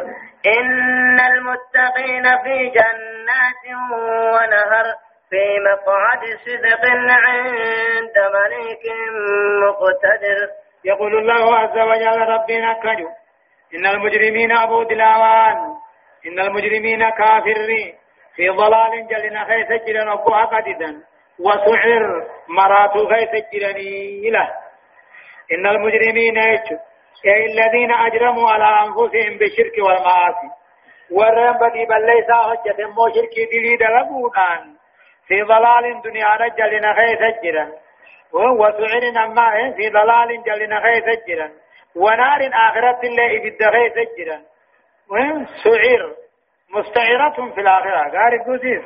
[0.60, 3.64] إن المتقين في جنات
[4.34, 4.86] ونهر
[5.30, 8.84] في مقعد صدق عند مليك
[9.64, 10.50] مقتدر.
[10.86, 13.08] يقول الله عز وجل ربنا كجو
[13.76, 15.58] إن المجرمين أبو دلاوان
[16.28, 17.68] إن المجرمين كافر
[18.36, 21.02] في ضلال جلنا خيس جلنا أبوها قددا
[21.40, 24.50] وسعر مراتو خيس جلني له
[25.52, 26.38] إن المجرمين
[27.26, 30.50] أي الذين أجرموا على أنفسهم بالشرك والمعاصي.
[31.12, 34.76] ورم بدي بل ليس حجة مو شركي دليل لبونان
[35.28, 37.72] في ضلال دنيا رجل نخي سجرا
[38.34, 41.52] وسعر أما في ضلال جل نخي سجرا
[41.96, 44.42] ونار آخرة الله إبد خي سجرا
[45.64, 46.14] سعر
[46.70, 48.00] مستعرة في الآخرة.
[48.00, 48.84] قال قديس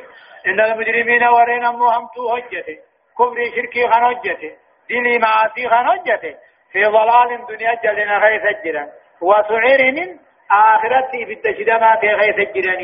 [0.47, 2.77] إن المجرمين ورين همتو هجته
[3.17, 4.51] كبر شركي خنجته
[4.89, 6.35] دلي معاصي خنجته
[6.71, 8.87] في ضلال دنيا جل نخي سجرا
[9.21, 10.19] وسعر من
[10.51, 12.75] آخرة إبد شدما في خي سجرا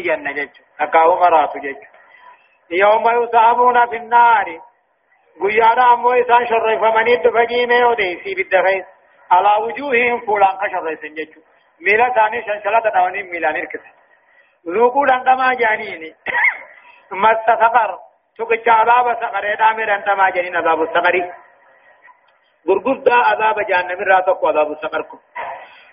[0.00, 1.82] جنة جج أكاو مراتو جج
[2.70, 4.60] يوم يصابون في النار.
[5.40, 8.84] قيانا أمو إسان شرف من ميودي في بالدخيس
[9.30, 11.40] على وجوههم فولان كشر سنجتو
[11.80, 13.80] ميلا ثاني شنشلة دواني ميلان إركس
[14.68, 16.14] ذوقوا لندما جانيني.
[17.12, 17.98] مس سقر
[18.38, 21.32] تقج عذاب سقر دامر لندما جانين عذاب السقري
[22.68, 25.18] غرغدا عذاب جهنم راتك عذاب السقركم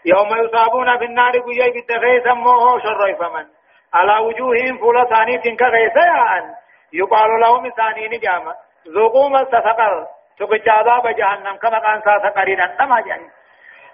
[0.05, 3.45] يوم يصابون في النار قيي بالدفيس موه شر فمن
[3.93, 6.53] على وجوههم فول ثاني تنك غيسيان
[6.93, 8.55] يقال لهم ثاني نجامة
[8.87, 10.07] ذوقوا مس سقر
[10.39, 13.31] تقج عذاب جهنم كما كان سقرين لندما جانين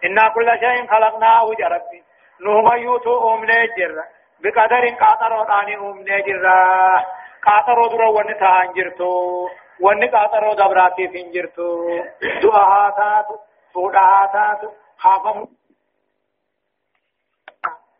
[0.05, 2.03] إنا كل شيء خلقناه جربي
[2.45, 4.03] نوما يوتو أم نجر
[4.43, 6.47] بقدر قاطر وداني أم نجر
[7.43, 7.79] قاطر
[9.79, 11.89] در ون تان جرتو ون قاطر دبراتي فين جرتو
[12.43, 13.35] دعاء تاتو
[13.73, 15.47] فودا تاتو خافم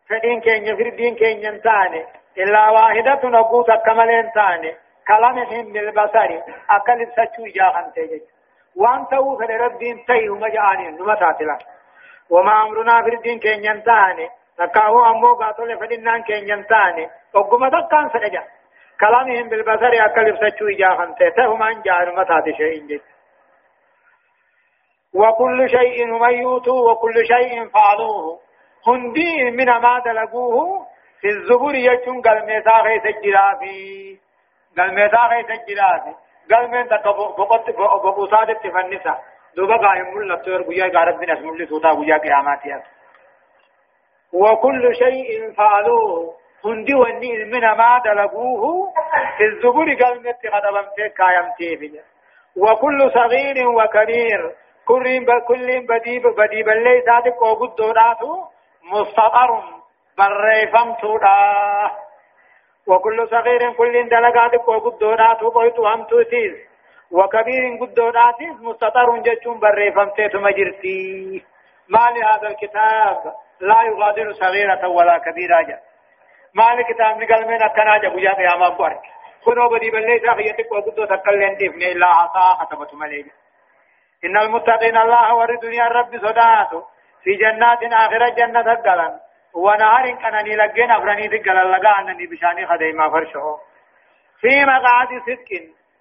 [0.10, 2.06] فدين كين فردين كين ينتاني
[2.38, 4.76] إلا واحدة نقوت كمالين تاني
[5.08, 8.22] كلامهم بالبصر أكل سچو جاهن تيجي
[8.76, 11.58] وان تو فلربين تيهم جانين نمتاتلا
[12.30, 18.44] وما أمرنا في الدين كين ينتاني نكاهو أمو قاتل فدنان كين ينتاني وقم تقان سنجا
[19.00, 23.02] كلامهم بالبصر أكلف سچو إجاهم تيتهم أن جار متات شيء جد
[25.14, 28.40] وكل شيء ميوت وكل شيء فعلوه.
[28.88, 30.88] هندي من ما دلقوه
[31.22, 34.20] في الزبور يجون قلميتا غيث الجرافي
[34.78, 36.14] قلميتا غيث الجرافي
[36.52, 37.70] قلمين تقبقت
[38.04, 39.20] بقصادة تفنسا.
[39.56, 42.84] دوبا قائم ملت ويا قارب بن اسم سوتا ويا قيامات يا
[44.34, 46.45] وكل شيء فعلوه.
[46.66, 48.94] هندي وني من ما دلقوه
[49.38, 52.02] في الزبور قلمت قدبم في كايم تيبنا
[52.58, 58.44] وكل صغير وكبير كل كل بديب بديب اللي صادق وقد دوراتو
[58.92, 59.52] مستطر
[60.18, 61.38] بريفم تودا
[62.88, 66.56] وكل صغير كل دلقات وقد دوراتو قلت هم توتيز
[67.12, 71.44] وكبير قدونات مستطر جتون بريفمتيت مجرتي
[71.90, 75.80] ما لهذا الكتاب لا يغادر صغيرة ولا كبيرة
[76.56, 79.02] جا ما لكتاب نقل من التناجة بجا قياما قرق
[79.46, 83.32] كنو بدي بلي ساخيتك وقدو تقلن تفني إلا عصا ختمت مليجا
[84.26, 86.84] إن المتقين الله ورد دنيا الرب صداته
[87.24, 89.20] في جنات آخرة جنة الدلن
[89.54, 93.58] ونهار كانني لقين أفراني تقلن لقا أنني بشاني خديما فرشه
[94.42, 95.50] في مقعد صدق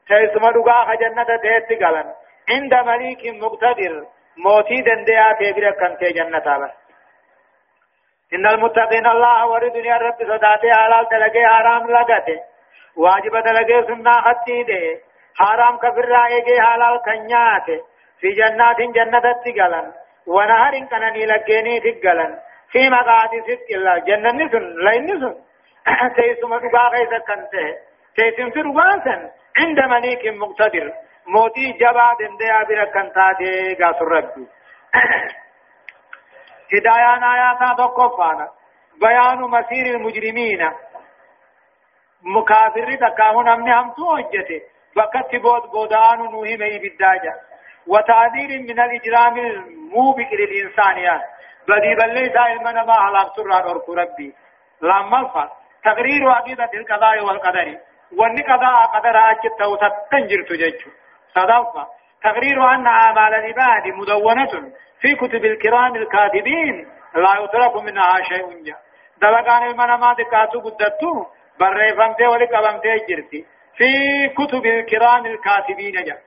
[0.08, 2.12] تيسما دغا جنة تيت قالن
[2.50, 6.83] عند مليك مقتدر موتي دنديا تبرا كنت جنة بس
[8.34, 12.38] إن المتقين الله ورد رب صداته حلال تلقي حرام لگته
[12.96, 15.00] واجب تلقي سنة خطي دي
[15.38, 17.80] حرام كفر رائگي حلال كنياته
[18.20, 19.92] في جنات جنة تقلن.
[20.26, 22.32] ونهر كنني لگيني تقلن.
[22.72, 23.98] في مقعد صدق الله.
[23.98, 25.34] جنة سن لين سن
[26.16, 27.66] تيسما دغا غيث كنته.
[28.16, 29.20] تيسم في ربانسن
[29.60, 30.92] عند مليك مقتدر.
[31.26, 34.46] موتي جبا دندي ابر كنتاتي غاسر ربي
[36.74, 38.48] هدايان آياتا تقفانا
[39.00, 40.70] بيان مسير المجرمين
[42.22, 44.60] مكافر تكاهن امن هم توجته
[44.96, 47.34] وقت بود بودان نوهي مي بالداجة
[47.86, 51.20] وتعذير من الإجرام الموبق للإنسانيات
[51.68, 53.60] بدي بلي دائما ما هلاك سرع
[54.02, 54.34] ربي
[54.82, 55.50] لما الفا
[55.84, 57.78] تقرير عقيدة القضاء والقدر
[58.18, 60.80] واني قضاء قدر اجت وتتنجر تجج
[61.34, 61.86] صدفة
[62.24, 68.62] تقرير أن أعمال العباد مدونة في كتب الكرام الكاتبين لا يترك منها شيء.
[68.62, 68.76] جا
[69.22, 71.26] دلقان المنامات كاتو قدتو
[71.60, 73.46] بريفمتي ولقبمتي جرتي.
[73.76, 73.88] في
[74.28, 76.18] كتب الكرام الكاتبين جا.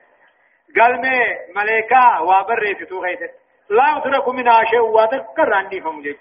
[0.80, 1.18] قال مي
[1.56, 3.32] ملائكة وبريفتو غيثت
[3.70, 6.16] لا يترك منها شيء وذكر عني فمجج.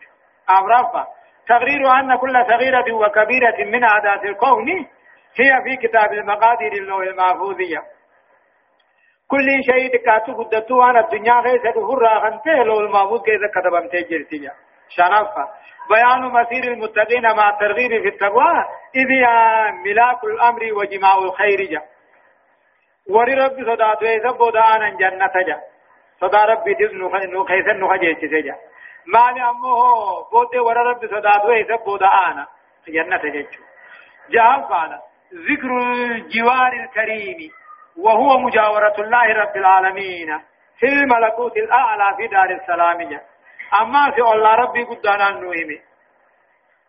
[0.49, 1.07] أمرافا
[1.47, 4.69] تقرير أن كل صغيرة وكبيرة من عادات الكون
[5.39, 7.83] هي في كتاب المقادير اللوح المحفوظية.
[9.31, 14.53] كل شيء تكاتو قدتو عن الدنيا غير سدفر راغنته لو المحفوظ كيف كتبم تجرتيا
[14.89, 15.47] شرفا.
[15.89, 19.09] بيان مسير المتقين مع الترغيب في التقوى إذ
[19.85, 21.81] ملاك الأمر وجماع الخير جا.
[23.09, 25.61] وري ربي صداتو إذا بودانا جنة جا.
[26.21, 27.09] صدا ربي تزنو
[27.45, 28.55] خيسا نخجيش سجا
[29.13, 29.77] مالي أمه
[30.31, 32.47] بودي ورى ربي صداتو إذا بودانا
[32.87, 33.45] جنة جا.
[34.29, 34.59] جاء
[35.33, 35.71] ذكر
[36.15, 37.51] الجوار الكريم.
[37.97, 40.39] وهو مجاورة الله رب العالمين.
[40.79, 43.19] في الملكوت الأعلى في دار السلام.
[43.81, 45.81] أما في الله ربي قدانا نوهمي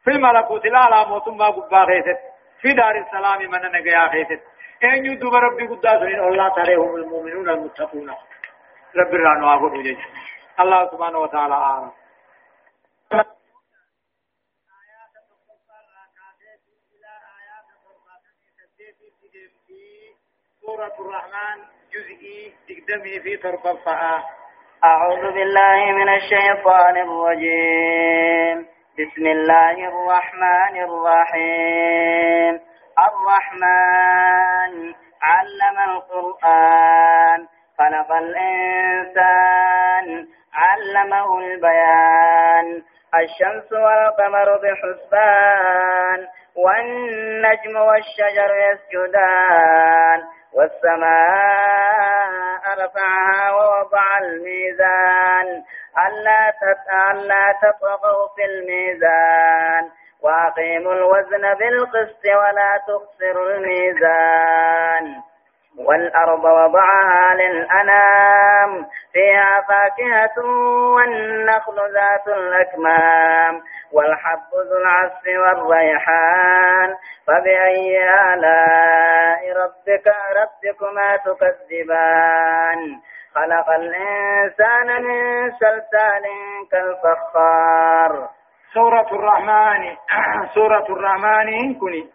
[0.04, 2.18] في الملكوت الأعلى موتما قبا غيثت
[2.60, 4.42] في دار السلام من نقيا غيثت
[4.84, 8.10] أن يدوب ربي قدانا الله تريهم المؤمنون المتقون.
[8.96, 9.96] رب الرانو أقول
[10.60, 11.92] الله سبحانه وتعالى أعلم
[20.78, 23.36] سورة الرحمن جزئي تقدمي في
[23.84, 24.24] فآه
[24.84, 28.66] أعوذ بالله من الشيطان الرجيم.
[28.98, 32.60] بسم الله الرحمن الرحيم.
[32.98, 37.46] الرحمن علم القرآن.
[37.78, 40.06] خلق الإنسان.
[40.54, 42.82] علمه البيان.
[43.14, 46.26] الشمس والقمر بحسبان.
[46.56, 50.37] والنجم والشجر يسجدان.
[50.58, 52.18] والسماء
[52.84, 55.64] رفعها ووضع الميزان.
[56.06, 56.52] ألا
[57.10, 59.90] ألا تطغوا في الميزان.
[60.22, 65.27] وأقيموا الوزن بالقسط ولا تخسروا الميزان.
[65.86, 70.44] والأرض وضعها للأنام فيها فاكهة
[70.94, 73.60] والنخل ذات الأكمام
[73.92, 76.94] والحب ذو العصف والريحان.
[77.26, 77.98] فبأي
[78.34, 80.06] آلاء ربك
[80.40, 83.00] ربكما تكذبان؟
[83.34, 86.24] خلق الإنسان من سلسال
[86.72, 88.28] كالفخار.
[88.74, 89.96] سورة الرحمن
[90.54, 92.08] سورة الرحمن كني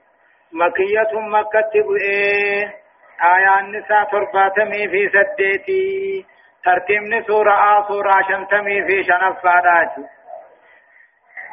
[0.54, 2.83] مكية مكة إيه
[3.24, 6.26] آية النساء ترباتمي في سديتي.
[6.66, 10.02] ترتيبني سورة آ سورة شمتمي في شنفاداتي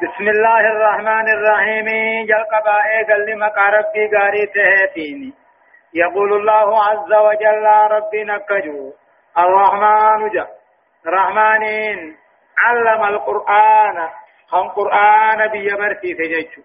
[0.01, 1.85] بسم الله الرحمن الرحيم.
[2.25, 5.33] جل قبائي قل لما ربي قاري تهتيني.
[5.93, 8.93] يقول الله عز وجل ربي نكجو.
[9.37, 10.47] الرحمن جا.
[11.07, 12.17] رحمانين.
[12.57, 14.09] علم القرآن.
[14.53, 16.61] هم قرآن بيبرتي تججو.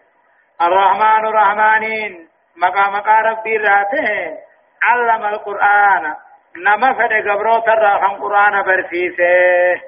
[0.63, 2.29] الرحمن رحمانين.
[2.57, 4.46] مقا مقا ربي راته
[4.83, 6.15] علم القرآن.
[6.57, 9.81] نما فد قبرو ترى خم قرآن برسيسه.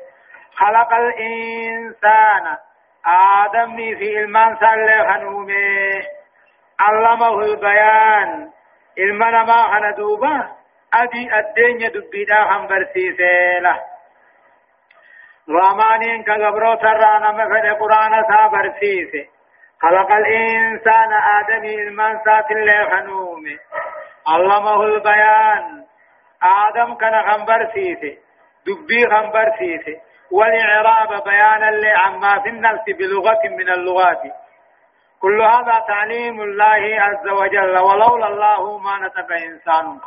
[0.55, 2.57] خلق الإنسان.
[3.07, 6.03] آدم في إلمان سال خنومه
[6.81, 8.51] علمه البيان.
[8.99, 10.49] المنا ما خندوبا
[10.95, 13.81] أدي الدنيا دبيدا خم برسيسه له.
[15.49, 19.29] رامانين كغبرو ترى نما فد قرآن سا برسيسه.
[19.83, 23.59] خلق الإنسان آدم إلمان سات الله خنومه
[24.29, 25.85] علمه البيان
[26.43, 28.17] آدم كان خنبر سيته
[28.67, 30.01] دبي خنبر سيته
[30.33, 32.43] والإعراب بيانا لعما
[32.85, 34.23] في بلغة من اللغات
[35.21, 40.01] كل هذا تعليم الله عز وجل ولولا الله ما نتبع إنسان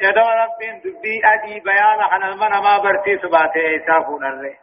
[0.00, 4.56] يدو رب دبي أدي بيانا عن المنى ما برتي سباته إسافون الرئي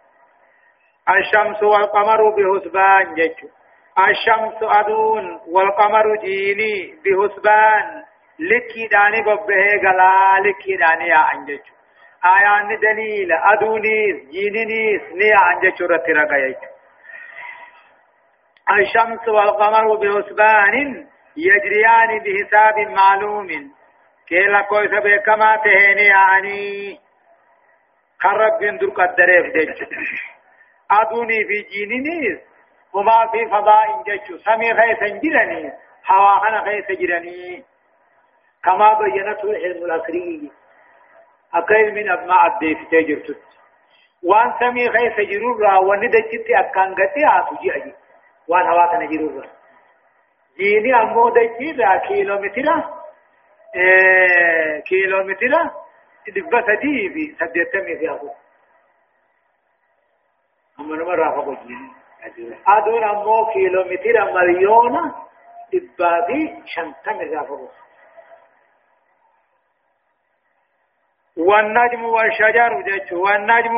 [1.09, 3.37] الشمس والقمر بحسبان جيش
[4.09, 8.03] الشمس أدون والقمر جيني بحسبان
[8.39, 11.65] لكي داني ببه غلا لكي داني يا انجچ
[12.25, 16.61] آيان دليل ادونيس جينينيس نيا انجچ رترا گيچ
[18.69, 21.07] الشمس والقمر بحسبان
[21.37, 23.47] يجريان بحساب معلوم۔
[24.27, 26.99] كيلا کوئی سب كما تهني يعني
[28.19, 29.81] خرب بندر قدره دچ
[30.91, 32.39] ادوني في جينينيس
[32.93, 35.71] وما في فضاء انجچ سمي خيس جرني
[36.09, 37.63] هوا أنا خيس جرني
[38.63, 40.51] كما بينته العلم الأكري
[41.53, 43.37] أكيل من أبناء الديف تجرت
[44.23, 47.93] وأن سمي غير سجرور را وندجت أكان غتي آتو جي
[48.47, 49.49] وأن هوا تنجرور را.
[50.57, 51.97] جيني أمو دجي را.
[51.97, 52.97] كيلومترا
[53.75, 55.71] إيه كيلومترا
[56.35, 58.29] دبا سدي في سديتمي في أبو
[60.79, 61.91] أما نما رافقو جيني.
[62.67, 65.13] أدون أمو كيلومترا مليون
[65.73, 67.67] دبا في شنتمي رافقو
[71.37, 73.75] والنجم والشجر جيتش والنجم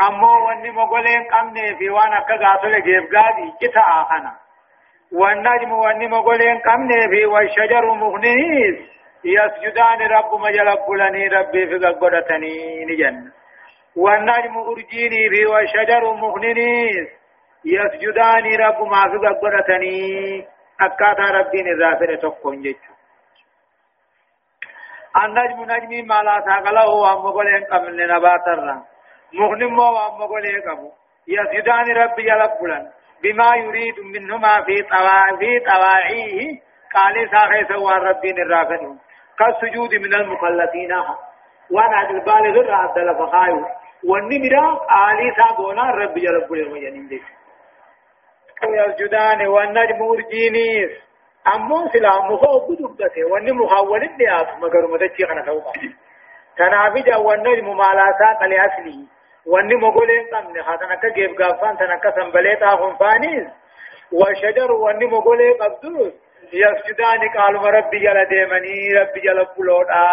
[0.00, 4.32] أمو واني مغولين قمني في وأنا كغاتل جيب غادي جتا آخنا
[5.12, 8.78] والنجم واني مغولين قمني في والشجر مغنيس
[9.24, 13.30] يسجدان رب مجلب لني ربي في قدتني نجن
[13.96, 17.08] والنجم أرجيني في والشجر مغنيس
[17.64, 20.46] يسجدان رب ما في قدتني
[20.80, 22.97] أكاتا ربي نذافر تقون جيتش
[25.16, 28.82] النجم نجمي ما لا ساقله وام قولين قبل نبات الرم
[29.34, 30.90] مغنم وام قولين قبو
[31.28, 32.90] يسجدان ربي يلبلا
[33.22, 36.60] بما يريد منهما في طوا في طواعيه
[36.94, 38.98] قال ساخي سوى ربي الرافن
[39.38, 40.92] كالسجود من المكلفين
[41.70, 43.66] وأنا البالغ الرعد لفخايو
[44.08, 44.66] والنمرا
[45.10, 47.20] آلي ساقونا ربي يلبلا وينين
[48.64, 51.07] يسجدان والنجم ارجينيس
[51.46, 55.80] امون سلا مخو بدبته وني مخاول الديات مگر مدچي خنا توقع
[56.58, 59.06] تنافج ونجم ممالاسا قل اصلي
[59.46, 63.46] وني مغولين قمن خاتنا كجيب غافان تنك سنبليتا خنفانيز
[64.12, 66.12] وشجر وني مغولين قبدوس
[66.52, 70.06] يسجدان قالوا ربي جل ديمني ربي جل بلودا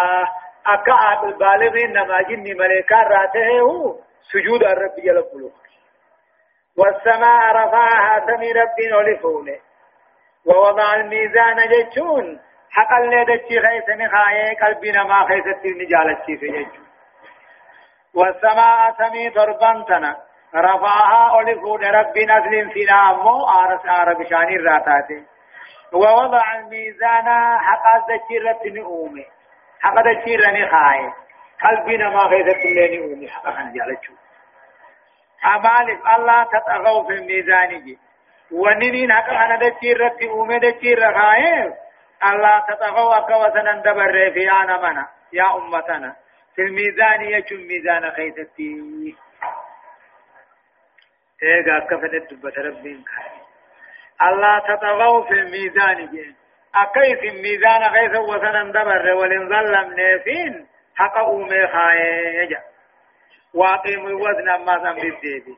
[0.66, 3.96] اكا عبد البالغين نما جني ملائكه راته هو
[4.32, 5.50] سجود الرب جل بلوغ
[6.78, 9.65] والسماء رفعها سمي رب ولفونه
[10.46, 12.40] ووضع الميزان جتون
[12.70, 15.26] حق اللي دچي خيس نخايه قلبنا ما
[15.64, 16.86] النجالة في جتون
[18.14, 19.84] والسماء سمي ضربان
[20.54, 25.24] رفعها ألفون رب نزل فينا أمو آرس آرب شاني الراتاتي.
[25.92, 29.26] ووضع الميزان حق الذكيرة نؤومي
[29.80, 31.14] حق الذكيرة نخاية
[31.62, 34.12] قلبنا ما غيثت اللي نؤومي حق خنجالتشو
[35.44, 37.98] أمالف الله تتغو في الميزان جي.
[38.52, 41.74] وننين حق أنا الذكيرة أومي الذكيرة خاية
[42.24, 46.16] الله تتغو أكوة دبر في أنا منا يا أمتنا
[46.56, 49.16] في الميزان يجم ميزان خيثتي
[51.42, 53.04] ايغا كفدت دبت ربين
[54.22, 56.36] الله تطغوا في الميزان جين
[56.74, 60.66] أكيف الميزان غيث وسنا دبر ولن ظلم نافين
[60.96, 62.62] حق أومي خايجا
[63.54, 65.56] واقيم الوزن ما سم بالديبي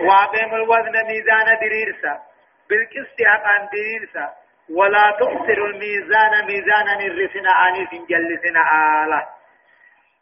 [0.00, 2.22] واقيم الوزن ميزان دريرسا
[2.68, 4.34] بالقسط حقا دريرسا
[4.70, 8.62] ولا تخسر الميزان ميزانا الرسنا عنيس جلسنا
[9.04, 9.26] آله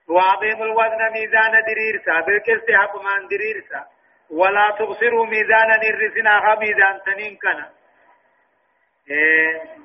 [0.08, 3.86] واقيم الوزن ميزان دريرسا بالقسط حقا دريرسا
[4.30, 7.70] ولا تبصروا ميزانا الرسنا خا ميزان تنين كنا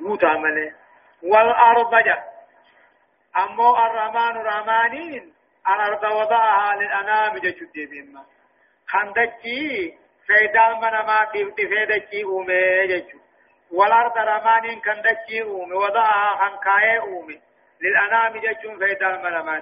[0.02, 0.74] موت عمله
[1.24, 2.24] والأرض جا.
[3.38, 5.34] أمو الرحمن رحمانين
[5.70, 8.24] الأرض وضعها للأنام جشد بما
[8.88, 13.18] خندجي فيدال من ما كيف تفيدجي أومي جشو
[13.72, 17.42] والأرض رحمانين خندجي أومي وضعها خنكاية أومي
[17.82, 19.60] للأنام جشو فيدال من ما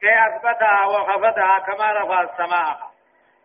[0.00, 2.90] كي أثبتها وخفتها كما رفع السماء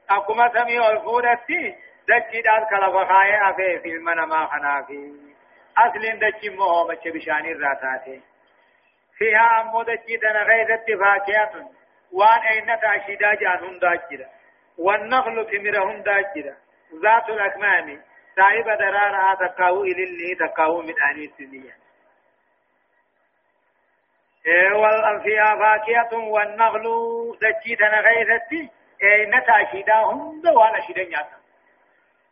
[0.10, 1.76] أكما سمي الفورتي
[2.08, 5.14] دجي دال كلا فخاية أفي في المنما خنافي
[5.78, 8.22] أصل دجي مهو بچه بشاني الراتاتي
[9.18, 11.52] فيها أمو دجي دنا غير اتفاقيات
[12.12, 13.96] وان أين تاشيدا جان هندا
[14.78, 16.56] والنخل تمر هندا جرا
[17.04, 18.02] ذات الأكمام.
[18.36, 21.76] صاحب درارها تقاو إلي تقاو من آني السنية.
[24.46, 26.84] إيه والأنفياء فاكية والنخل
[27.42, 28.72] دجي دنا غير اتفاقيات
[29.04, 31.38] اي نتا شيدا هند وأنا شيدا نياتا.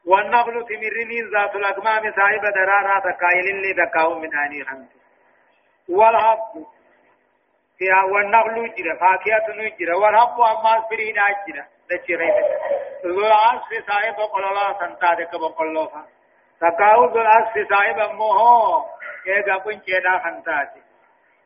[0.06, 2.14] والنخل تمرني ذات الأكمام.
[2.16, 4.90] صاحب درارا تكايل اللي تكاو من اني خمس
[5.90, 6.66] والحب.
[7.78, 12.46] فيها والنخل جرى فاكهة نجرى والحب أما فريد اجرى غيب
[13.06, 16.06] ذو العصف صاحب قللا سنتادك بقلوفا
[16.62, 18.86] تكاو ذو العصف صاحب امه
[19.28, 20.82] ايغا بنچيدا خنتاتي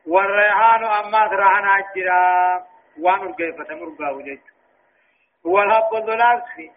[0.08, 2.66] والريحان اما رهان اجرى
[3.00, 4.40] وان كيف تمرغا وجه
[5.46, 6.72] والحب الظلافي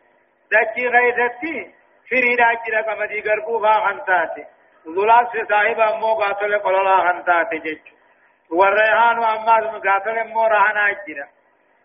[0.52, 1.74] دچي غيثتي
[2.10, 4.44] فريد اجرا كمدي غربوها خنتاتي
[4.86, 7.86] ظلافي صاحب امو قاتل قللا خنتاتي جج
[8.50, 11.28] والريحان اما قاتل امو رهنا اجرا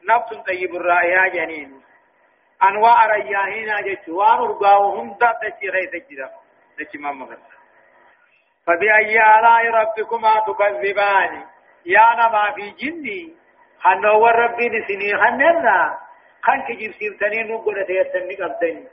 [0.10, 1.82] نفس طيب الرائحة جنين.
[2.64, 6.30] انواع رياهين جج وان ارغاوهم دا اجرا
[6.80, 7.56] دچي ماما غرب
[8.66, 11.44] فبأي آلاء ربكما تكذبان؟
[11.86, 13.36] يا نما في جني
[13.80, 15.98] حنو ربي نسني خنرنا
[16.42, 18.88] خان كجيب سيرتني نقول تيسني قبضني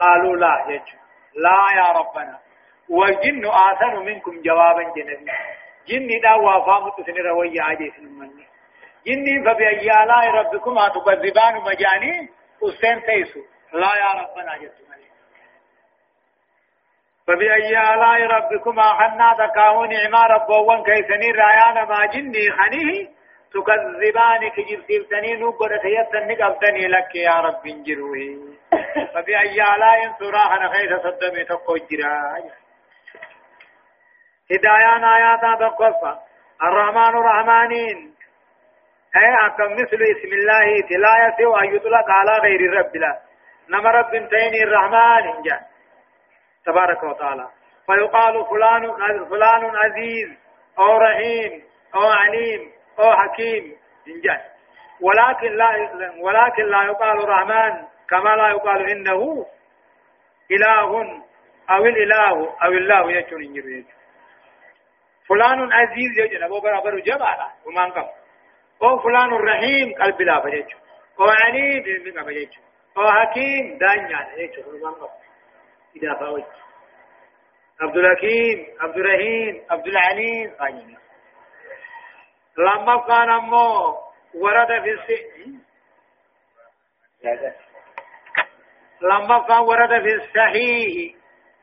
[0.00, 0.98] قالوا لا يجو
[1.34, 2.38] لا يا ربنا.
[2.88, 5.32] والجن آثر منكم جوابا جنبي.
[5.88, 8.46] جني دا وافام تسني روي عاجي سنمني
[9.06, 12.28] جني فبأي آلاء ربكما تكذبان مجاني
[12.62, 13.40] أستين تيسو.
[13.72, 14.88] لا يا ربنا جدت
[17.26, 23.18] فبأي آلاء ربكما حنا تكاون عما ربوان كيسني رايانا ما جني خنيه.
[23.52, 28.18] تكذبان كجب سيبتني نقر تيسن نقبتني لك يا رب انجروه
[29.14, 32.38] فبأي آلاء سراحة نخيث صدمي تقجرا
[34.50, 36.18] هدايان آيات بقفة
[36.62, 38.14] الرحمن الرحمانين
[39.16, 43.20] أي أكم مثل اسم الله تلاية وأن يطلق على غير الرب لا
[43.70, 45.62] نما رب تين الرحمن جاء
[46.66, 47.48] تبارك وتعالى
[47.86, 48.94] فيقال فلان
[49.30, 50.38] فلان عزيز
[50.78, 53.76] أو رحيم أو عليم أو حكيم
[54.08, 54.40] إنجاز
[55.00, 55.70] ولكن لا
[56.20, 59.46] ولكن لا يقال الرحمن كما لا يقال إنه
[60.50, 61.22] إله
[61.70, 63.84] أو الإله أو الله يجون إنجر
[65.28, 68.17] فلان عزيز يجون أبو برابر جبالا ومان قم
[68.82, 70.66] أو فلان رحيم قلب لا فجيج
[71.20, 72.48] أو عنيد من فجيج
[72.98, 74.18] أو حكيم دانيا
[74.82, 75.08] قم
[75.96, 76.44] إذا فاوت.
[77.80, 80.98] عبد الحكيم عبد الرحيم عبد العليم قايمين
[82.58, 83.96] لما كان أمو
[84.34, 85.58] ورد في السجن.
[89.00, 91.14] لما كان ورد في الصحيح.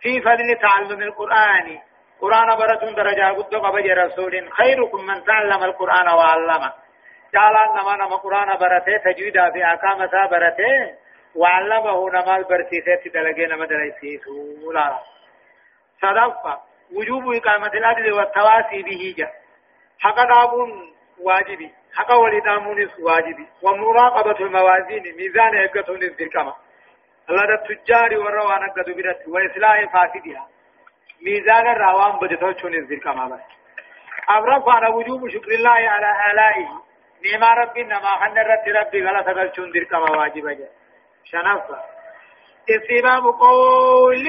[0.02, 1.80] في فضل تعلم القرآن.
[2.22, 4.52] قرآن برة درجة قد قبج رسول.
[4.52, 6.74] خيركم من تعلم القرآن وعلمه.
[7.36, 10.96] جالان نما نما قرآن برته تجويدا في أحكام سا برته
[11.36, 15.00] وعلمه نما البرسيسة دلقي نما دلقيسيسو لا
[16.02, 16.60] صدفة
[16.96, 19.30] وجوب إقامة العدل والتواسي به جا
[20.00, 26.56] حق دابون واجبي حق ولدامون واجبي ومراقبة الموازين ميزان إقامة الذكرة
[27.30, 30.48] الله التجار والروان قد برت وإصلاح فاسدها
[31.26, 33.40] ميزان الروان بدتوچون الذكرة بس
[34.30, 36.85] أبرف على وجوب شكر الله على آلائه
[37.24, 40.68] نعم ربي نما خن رت ربي غلط غلطون ذكرة واجبة
[41.24, 41.96] شنفة
[42.70, 44.28] استباب قول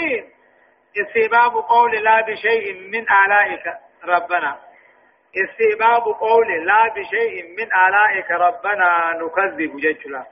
[0.96, 3.66] استباب قول لا بشيء من آلائك
[4.04, 4.58] ربنا.
[5.36, 10.26] استباب قول لا بشيء من آلائك ربنا نكذب ججلا.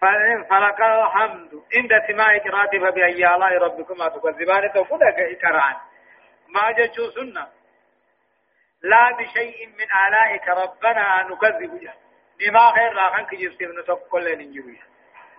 [0.00, 5.76] فإن فلك الحمد عند سماع قراءة فبأي آلاء ربكما تكذبان تفدك إكران.
[6.48, 7.57] ما ججو سنة.
[8.82, 11.92] لا بشيء من آلائك ربنا نكذب جا
[12.40, 14.82] بما خير راخن كجسم نتقل ننجوية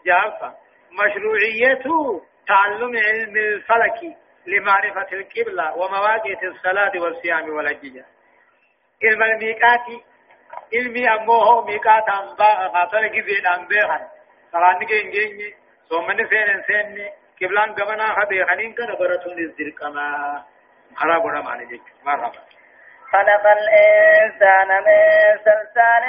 [0.05, 0.55] جافة
[0.91, 4.17] مشروعيته تعلم علم الفلك
[4.47, 8.01] لمعرفة القبلة ومواقع الصلاة والصيام والحج
[9.03, 9.85] علم الميقات
[10.75, 14.11] علمي أموه ميقات أنباء قاتل كذين أنباء
[14.51, 15.55] سراني كين جيني
[15.89, 17.09] سومن سين سين
[17.41, 20.43] قبلان قمنا خبيخنين كان برسول الزرقما
[20.95, 22.39] خراب ورمان جيك مرحبا
[23.11, 25.01] خلق الإنسان من
[25.45, 26.03] سلسال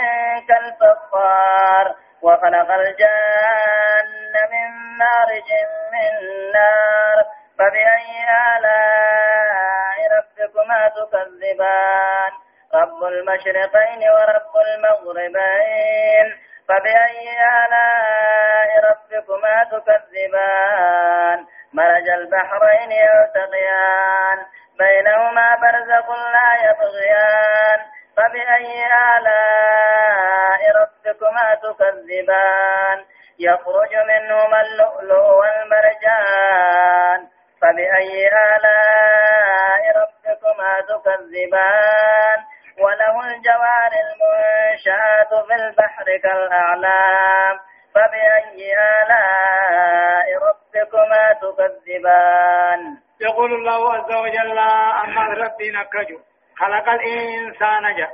[0.49, 5.51] كالفخار وخلق الجن من مارج
[5.93, 6.13] من
[6.53, 7.19] نار.
[7.59, 8.11] فبأي
[8.57, 12.33] آلاء ربكما تكذبان؟
[12.75, 16.27] رب المشرقين ورب المغربين.
[16.69, 17.29] فبأي
[17.65, 24.39] آلاء ربكما تكذبان؟ مرج البحرين يلتقيان.
[24.81, 27.81] بينهما برزق لا يبغيان.
[28.17, 32.99] فبأي آلاء ربكما تكذبان؟
[33.39, 37.21] يخرج منهما اللؤلؤ والمرجان.
[37.63, 42.39] فبأي آلاء ربكما تكذبان؟
[42.83, 47.55] وله الجوار المنشآت في البحر كالأعلام.
[47.95, 48.61] فبأي
[49.03, 54.59] آلاء ربكما تكذبان؟ يقول الله عز وجل
[55.05, 56.19] أما ربي نكجو
[56.59, 58.09] خلق الإنسان جا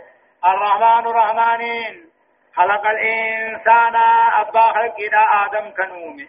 [0.49, 2.11] الرحمن رحمانين
[2.57, 3.97] خلق الإنسان
[4.41, 6.29] أبا خلق إلى آدم كنومي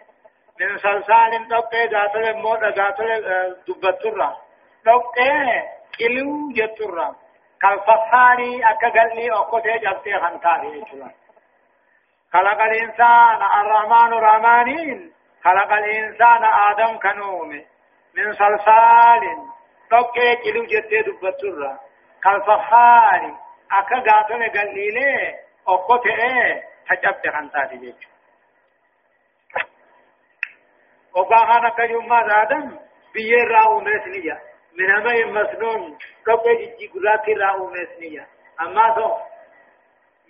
[0.60, 2.96] من صلصال تبقى ذات الموت ذات
[3.68, 4.36] دبترة
[4.84, 5.62] تبقى
[5.98, 7.16] كيلو جترة
[7.62, 10.84] كالفخاري أكا قلني أقوتي جبتي خنتاري
[12.32, 15.12] خلق الإنسان الرحمن رحمانين
[15.44, 17.66] خلق الإنسان آدم كنومي
[18.18, 19.22] من صلصال
[19.90, 21.80] تبقى كيلو جتي دبترة
[22.22, 23.34] كالفخاري
[23.72, 25.34] أكا قاتل قليلي
[25.68, 26.10] أقوتي
[26.88, 28.08] تجبتي خنتاري جيشو
[31.14, 32.78] وقاهانا كيوما زادم
[33.14, 34.40] بيه راو مسنية.
[34.78, 38.26] من همي مسنون كبه جي قراتي راو مسنية.
[38.60, 39.16] أما تو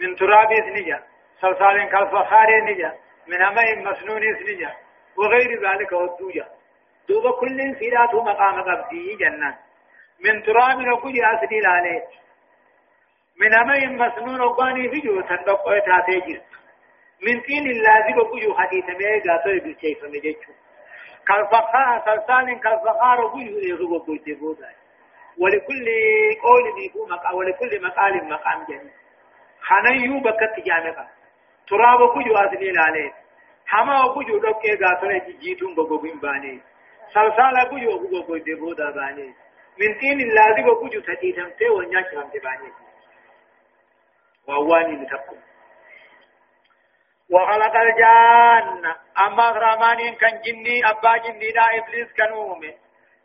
[0.00, 1.02] من تراب سنية.
[1.40, 4.76] صلصال كالفخار نية من همي مسنون سنية.
[5.16, 6.57] وغير ذلك ودوجة
[7.08, 9.58] دوبا كل سيرات مقام قبضي جنة.
[10.24, 12.02] من تراب نقول أسني لالي.
[13.40, 16.50] من همي مسنون وقاني فيجو تندقوا تاتي جرت
[17.22, 20.52] من طين اللازم وقجو حديث ميغا تو بالشيف مجيشو
[21.26, 24.70] كالفخار سلسال كالفخار وجوه يغب بوجه بودا
[25.38, 25.86] ولكل
[26.42, 28.90] قول يكو مقام ولكل مقال مقام جميل
[29.60, 31.08] خنيو بكت جامعة.
[31.68, 33.12] تراب وجوه أسنين عليه
[33.66, 36.20] حما وجوه دوكي غاتل جيتون بغوبين
[37.14, 39.34] باني سلسال وجوه بغوبين بودا باني
[39.78, 42.72] من تين اللازم وجوه تتيتم تي ونياش رمت باني
[44.48, 45.36] وأواني متقم
[47.30, 48.94] وخلق الجان
[49.26, 52.74] أما غرامان كان جني أبا جني دا إبليس كنومي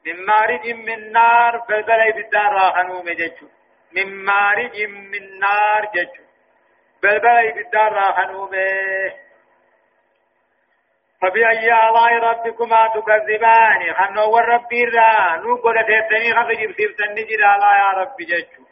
[0.05, 3.47] من مارج من نار بلبل بالدار راخنومي ججو
[3.95, 6.23] من مارج من نار ججو
[7.03, 9.22] بلبل بالدار راخنومي
[11.23, 13.93] فبأي آلاء ربكما تكذبان.
[13.93, 18.63] خنو والرب را نوكو لتهتني خفجب سيفتن نجر لا يا رب ججو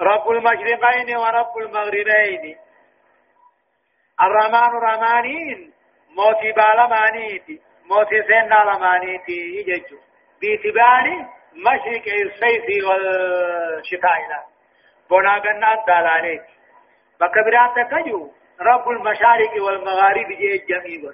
[0.00, 2.58] رب المشرقين ورب المغربين.
[4.20, 5.72] الرحمن الرحمانين
[6.16, 7.60] موتي بالمانيتي
[7.90, 9.98] موتي سنة لمانيتي يجو
[10.40, 11.06] باعتبار
[11.54, 14.42] مشرق الصيف والشتاء لا
[15.10, 16.46] بنا قنا دالانيت
[17.20, 18.30] بكبرات تكجو.
[18.60, 21.12] رب المشارق والمغارب جي جميع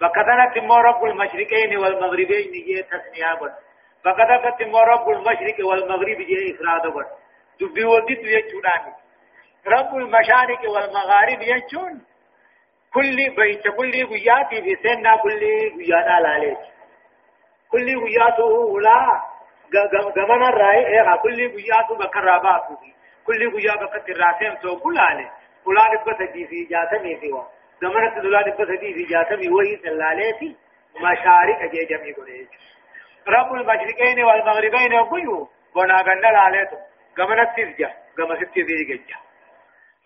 [0.00, 3.34] بكتنت مو رب المشرقين والمغربين جي تسنيا
[4.04, 6.82] بكتنت مو رب المشرق والمغرب جي إفراد
[7.60, 8.60] دبي ودي تيجي
[9.66, 12.02] رب المشارق والمغارب يجون
[12.94, 15.40] كل بيت كل قياتي في سنة كل
[15.78, 16.58] قيات على عليك
[17.70, 19.22] كل قياته ولا
[20.16, 22.78] قمنا الرأي إيه كل قياته بكراباته
[23.26, 25.32] كل قيات بكت الراسم سو كل عليه
[25.66, 27.50] عليه بس في جاتمي وقت
[27.82, 30.56] قمنا تدلال بس في جاتمي وهي سلالتي
[30.96, 32.48] مشارق جي جميع قريش
[33.28, 36.76] رب المشرقين والمغربين وقيو بنا غنى لاليتو
[37.18, 39.16] قمنا تسجا قمنا تسجا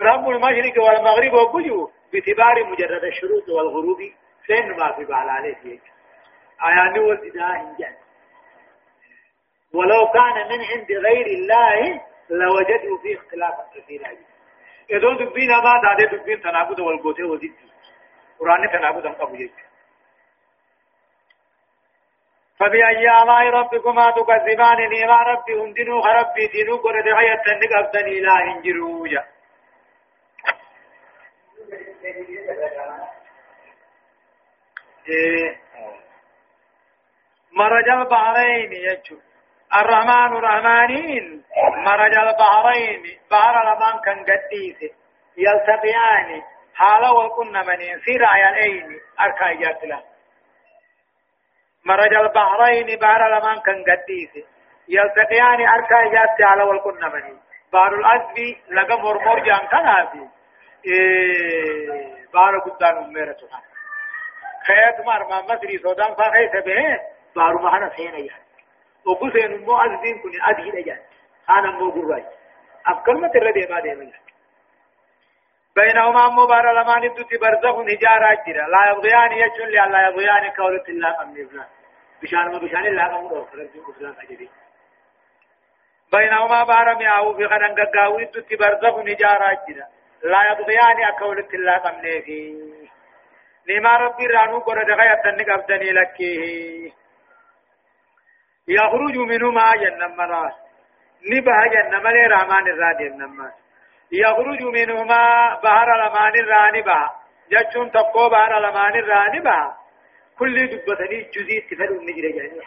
[0.00, 3.98] رب المشرق والمغرب وقيو باعتبار مجرد الشروط والغروب
[4.46, 5.82] سين ما في بال عليه فيك
[6.66, 7.94] آيان والإداء إنجان
[9.74, 12.00] ولو كان من عند غير الله
[12.30, 14.08] لوجدوا فيه اختلافا كثيرا
[14.92, 17.54] إذن دبين ما دادي دبين تناقض والقوتي وزيد
[18.38, 19.36] قرآن تناقض أم قبو
[22.58, 29.24] فبأي آلاء ربكما تكذبان نيما ربي هندنو خربي دينو قرد غية تنك أبدني لا هنجروجا
[35.08, 35.60] إيه.
[37.52, 39.18] مرج البحرين يجو
[39.80, 41.44] الرحمن الرحمانين.
[41.76, 43.02] مرج البحرين.
[43.30, 44.92] بحر لمن كان قديس.
[45.36, 46.42] يلتقيان.
[46.74, 50.02] حالا وكنا من ينسير عيالين أركا جاتلا.
[51.84, 52.98] مرج البحرين.
[52.98, 54.44] بحر لمن كان قديس.
[54.88, 55.68] يلتقيان.
[55.68, 56.40] أركا جات.
[56.40, 57.36] على والكنا من
[57.72, 60.28] بحر الأسبي لقى مرمور جان كان هذه
[60.86, 62.14] إيه.
[62.34, 63.72] بحر قدان أميرة سبحانه
[64.66, 67.00] خيات مار ما مصري سودان فاقه سبه
[67.36, 68.34] بارو مهانا سينا يا
[69.06, 71.00] وكو سين مو أزدين كوني أدهي لجان
[71.46, 72.24] خانا مو قرأي
[72.86, 74.12] أب كلمة الردي ما دي من
[75.76, 81.22] بينهما مبارا لمان الدوتي برزخ نجارة جرا لا يبغيان يجن لي لا يبغيان كولة الله
[81.22, 81.66] أمني فلان
[82.22, 84.48] بشان ما بشان الله أمني أخرج بسلام أجري.
[86.12, 89.86] بينهما بارا مياو في خنان قاوي الدوتي برزخ نجارة جرا
[90.22, 92.82] لا يبغيان كولة الله أمني فيه
[93.68, 96.16] نما ربي رانو قرد غير تنك أبدني لك
[98.68, 100.52] يخرج منهما جنة مراس
[101.32, 103.52] نبه جنة ملي رحمان الرادي النماس
[104.12, 107.10] يخرج منهما بحر لمان الرانبا
[107.50, 109.72] جتشون تقو بحر لمان الرانبا
[110.38, 112.62] كل دبتني جزي تفر النجر جانيا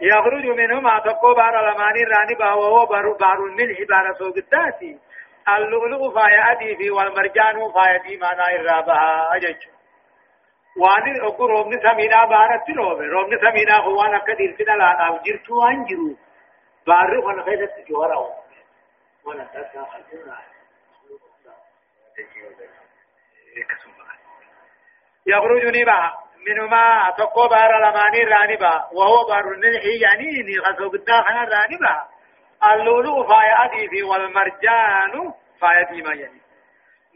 [0.00, 4.98] يخرج منهما تقو بحر لمان الرانبا وهو بحر بحر الملح بحر سوق الداتي
[5.48, 9.70] اللؤلؤ فايا في والمرجان فايا دي مانا الرابها أججو
[10.76, 15.84] waan oggu roobni samiidhaa baaratti roobe roobni samiidhaa kun waan akka dhiirti dhalaadhaaf jirtu waan
[15.90, 16.08] jiru
[16.86, 20.50] baarri kana keessatti joora waan adda addaa halkuudhaan
[25.26, 26.12] يخرج نبا
[26.46, 32.06] منهما تقو بار لماني رانبا وهو بار الملح يعني نغسو بالداخل رانبا
[32.72, 36.40] اللؤلؤ فايا في والمرجان فايا ديما يعني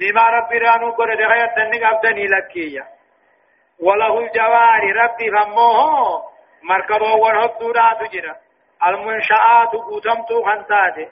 [0.01, 2.96] نما ربي رانو قرد غير تنك أبدني لكيا
[3.81, 6.37] وله الجوار ربي فموه.
[6.63, 8.35] مركبه ونهدودا تجرى
[8.87, 11.09] المنشآت قوتمت خنتاته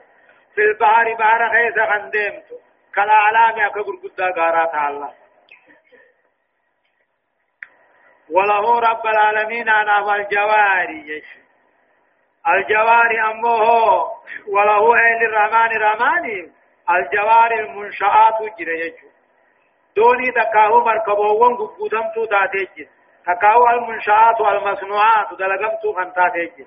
[0.54, 2.46] في البحر بحر خيس خندمت
[2.94, 5.12] كالأعلام أكبر قد غارات الله.
[8.30, 11.22] وله رب العالمين أنا والجواري
[12.48, 13.62] الجواري أمه
[14.48, 16.52] وله أهل الرحمن الرحمن.
[16.90, 19.03] الجواري المنشآت جرى يجو
[19.96, 22.88] دوني تكاو مركبوون غبودمتو تاتيج
[23.26, 26.66] تكاو المنشآت والمصنوعات دلغمتو خنتاتيج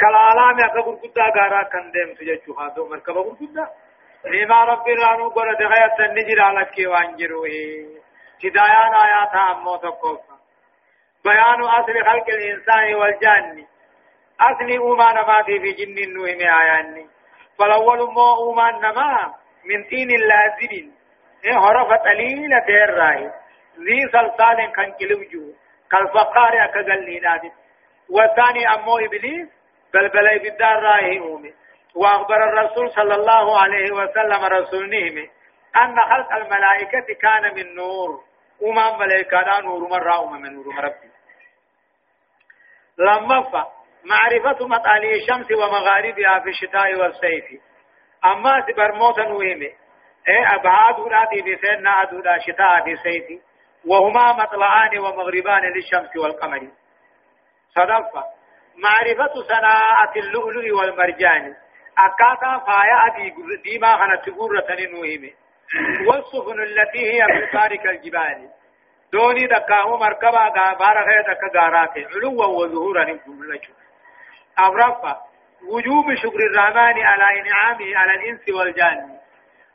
[0.00, 3.66] كالعالم يا كبر قدا غارا كندم تجچو هادو مركب قدا
[4.26, 7.48] نيما رب رانو غره دغيا تنجر على كي وانجروه
[8.44, 10.20] هدايان آيات أمو تقوف
[11.24, 13.66] بيان أصل خلق الإنسان والجن.
[14.40, 17.08] أصل اومان ما في جن نوهم آياني
[17.58, 19.34] فالأول مو اومان نما.
[19.64, 20.10] من طين
[21.44, 23.30] إيه هرف قليلة تيراي
[23.78, 25.52] ذي صلصال كان كلوجو
[25.90, 27.40] كالفقار كقلينا
[28.10, 29.48] والثاني أمو إبليس
[29.94, 31.54] بل بل بالدار راهي أومي
[31.94, 35.30] وأخبر الرسول صلى الله عليه وسلم رسول نهمي
[35.76, 38.24] أن خلق الملائكة كان من نور.
[38.60, 41.10] وما ملائكة نور مرة من نور ربي
[42.98, 43.66] لما
[44.04, 47.44] معرفة مطالع الشمس ومغاربها في الشتاء والصيف.
[48.24, 49.70] أما سبرموتا وهمي
[50.28, 53.40] إيه أبعاد ولادي بسنة أدودا شتاء بسيتي
[53.86, 56.68] وهما مطلعان ومغربان للشمس والقمر
[57.74, 58.24] صدفة
[58.76, 61.54] معرفة صناعة اللؤلؤ والمرجان
[61.98, 63.28] أكاتا فايا
[63.64, 65.34] ديما خنا تقورة نوهمي
[66.08, 68.48] والسفن التي هي في طارق الجبال
[69.12, 73.68] دوني دكاهو مركبا غابارة دكا غاراتي علوا وظهورا لك
[74.58, 75.16] أبرفة
[75.72, 79.18] وجوب شكر الرحمن على إنعامه على الإنس والجان.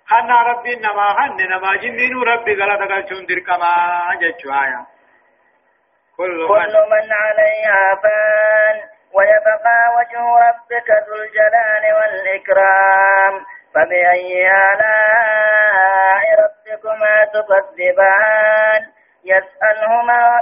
[0.08, 3.74] خنا ربي نما خن نما جنين ربي غلط قلتون دركما
[4.22, 4.86] جتشوايا
[6.18, 8.76] كل, كل من عليها فان
[9.14, 13.46] ويبقى وجه ربك ذو الجلال والإكرام.
[13.76, 18.82] فبأي آلاء ربكما تكذبان؟
[19.26, 20.42] يسأله ما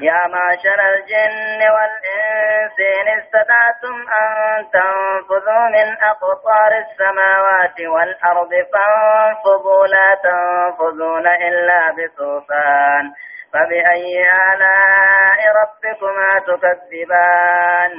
[0.00, 11.26] يا معشر الجن والإنس إن استطعتم أن تنفذوا من أقطار السماوات والأرض فانفذوا لا تنفذون
[11.26, 13.12] إلا بسلطان.
[13.52, 14.22] فبأي
[14.52, 17.92] آلاء ربكما تكذبان؟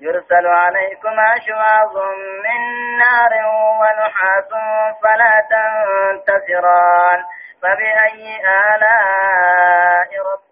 [0.00, 1.96] يرسل عليكم أشواظ
[2.44, 2.60] من
[2.98, 3.32] نار
[3.80, 4.50] ونحاس
[5.02, 7.20] فلا تنتصران
[7.62, 8.36] فبأي
[8.74, 10.43] آلاء ربكما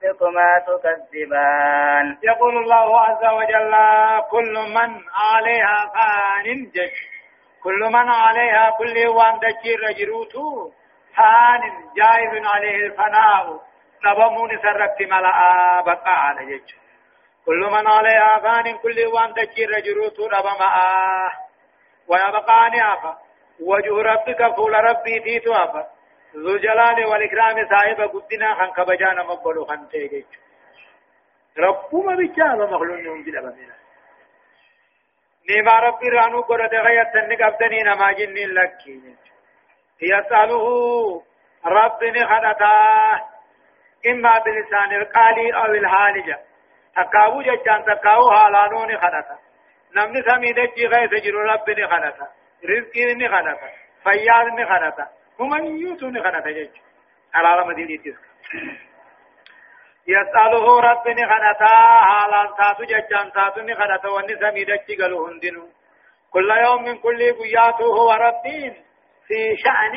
[0.66, 2.18] تكذبان.
[2.22, 3.74] يقول الله عز وجل
[4.30, 6.70] كل من عليها فان
[7.62, 10.70] كل من عليها كل وان دجير جروتو
[11.16, 11.60] فان
[11.96, 13.60] جائز عليه الفناء.
[14.06, 16.70] نبمون سرقت ملأ بقى على جج.
[17.46, 20.80] كل من عليها فان كل وان دجير جروتو نبمأ.
[22.08, 23.18] ويبقى نعفا.
[23.60, 25.86] وجه ربك فول ربي تيتو أفا
[26.36, 30.26] ذو جلال والإكرام صاحب قدنا خان كبجانا مقبلو خان تيجي.
[31.58, 33.74] ربما بجانا مخلون يوم جل بمنا
[35.50, 39.16] نيما ربي رانو قرد غير تنك أبدني نما جنين لكي
[40.02, 40.66] يسأله
[41.66, 42.72] رب خدتا
[44.06, 46.38] إما بلسان القالي أو الحالجة
[46.96, 49.38] تقاو ججان تقاو حالانون خدتا
[49.96, 52.28] نمني سميدك غير سجر رب خدتا
[52.64, 53.68] رزقي خدتا
[54.04, 56.70] فياد خدتا هم يوتون خنا تجج
[57.34, 58.24] على رمى دي تسك
[60.06, 61.74] يسأله رب نخنتا
[62.06, 65.68] حالان تاتو ججان تاتو نخنتا واني سميدك قالوا هندنو
[66.32, 68.74] كل يوم من كل قياته هو ربين
[69.26, 69.94] في شأن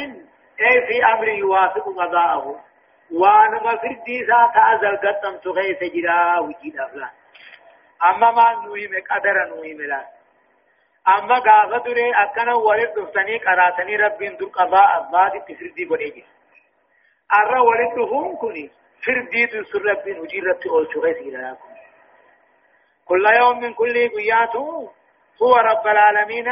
[0.62, 2.64] أي في أمر يوافق قضاءه
[3.12, 7.10] وأنا ما في الديسا تأذل قدم تغيث جرا وجيد أفلان
[8.04, 10.15] أما ما نوهم قدر نوهم لا
[11.08, 16.26] اما غافه دري اكنا ولد دفتني قراتني ربين در قضاء الضاد تفردي بنيجي
[17.40, 18.72] ارى ولدهم كني
[19.06, 21.70] فردي تسر ربين وجيرت اول شغيث الهكم
[23.06, 24.92] كل يوم من كل قياته
[25.44, 26.46] هو رب العالمين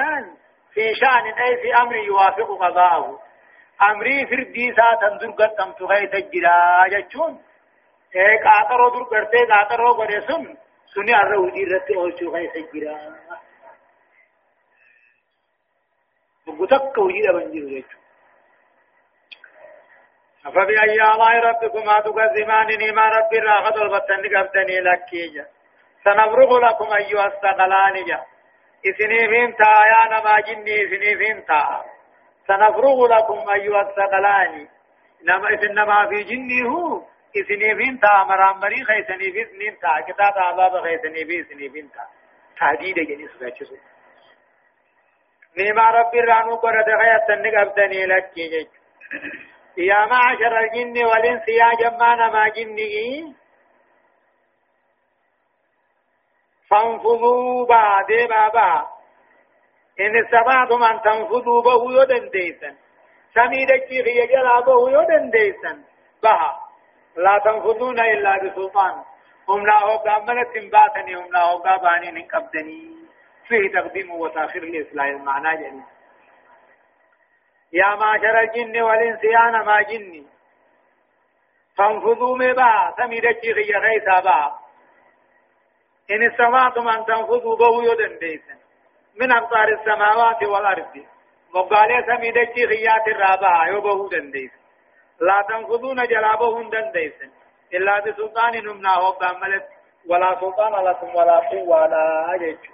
[0.73, 3.19] في شأن أي في أمر يوافق قضاءه
[3.89, 7.41] أمري فردي ساتا در قدم تغيث الجرا جتشون
[8.15, 10.55] إيه قاطرو در قرتي قاطرو قرسم
[10.93, 12.13] سني أرى وجيرت اول
[16.45, 17.97] شغيث الجرا بقتك وجيد بنجير جيتو
[20.43, 25.45] فبأي آلاء ربكما تكذبان نيما ربي راغد البطن قبدني لكيجا.
[26.03, 27.95] سنفرغ لكم أيها الثقلان
[28.89, 31.85] إثنين تا يا نما جني إثنين تا.
[32.47, 34.67] سنفرغ لكم أيها الثقلان.
[35.23, 37.01] نما إثنما في جني هو.
[37.37, 39.87] إثنين تا مرام مري خيسني في إثنين تا.
[40.39, 42.07] عذاب خيسني في إثنين تا.
[42.59, 43.92] تهديد جنس فاتشسو
[45.57, 48.37] نيما ربي رانو قرد غيات أبدني لك
[49.77, 53.35] يا معشر الجن والإنس يا جمانا ما جني.
[56.69, 58.87] فانفضوا بعد بابا
[59.99, 62.75] إن استطعتم أن تنفضوا به يدن ديسا
[63.33, 65.83] سميدك في جلا به يدن ديسا
[66.23, 66.59] بها
[67.17, 69.03] لا تنفضون إلا بسلطان.
[69.49, 73.02] هم لا هو قاملة باتني هم لا هو قاباني من قبدني
[73.47, 75.83] فيه تقديم وتأخير الإصلاح المعنى جميل
[77.73, 80.27] يا معشر الجن والإنس يا ما جني.
[81.77, 84.59] فانفذوا مبا سميدك غي غيثا با
[86.11, 88.57] إن استطعتم أن تنفذوا بو يدن ديسن
[89.21, 91.05] من أقطار السماوات والأرض.
[91.55, 94.63] مقالة سميدك غيات الرابع يبهو دن ديسن
[95.21, 97.31] لا تنفذون جلابهن دن ديسن
[97.73, 99.67] إلا بسلطان نمنا وقاملت
[100.09, 102.73] ولا سلطان لكم ولا قوة ولا أجج إيه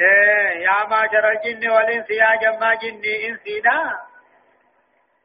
[0.00, 4.00] يا معشر الجن والإنس يا جماع جني إنسينا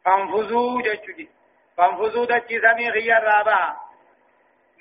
[0.05, 1.29] فانفذوا جتشدي
[1.77, 3.77] فانفذوا دتشي سمي غيار رابا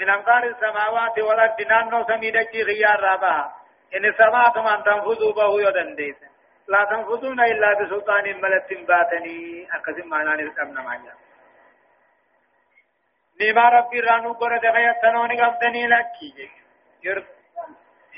[0.00, 3.52] من أمطار السماوات والأرض نانو سمي دتشي غيار رابا
[3.96, 6.28] إن سمعتم أن تنفذوا به يدن ديسا
[6.68, 11.12] لا تنفذون إلا بسلطان ملت باتني أكثر معنا نرسمنا معنا
[13.40, 16.50] نما ربي رانو قرد غيرتنوني قبضني لكي
[17.04, 17.26] ير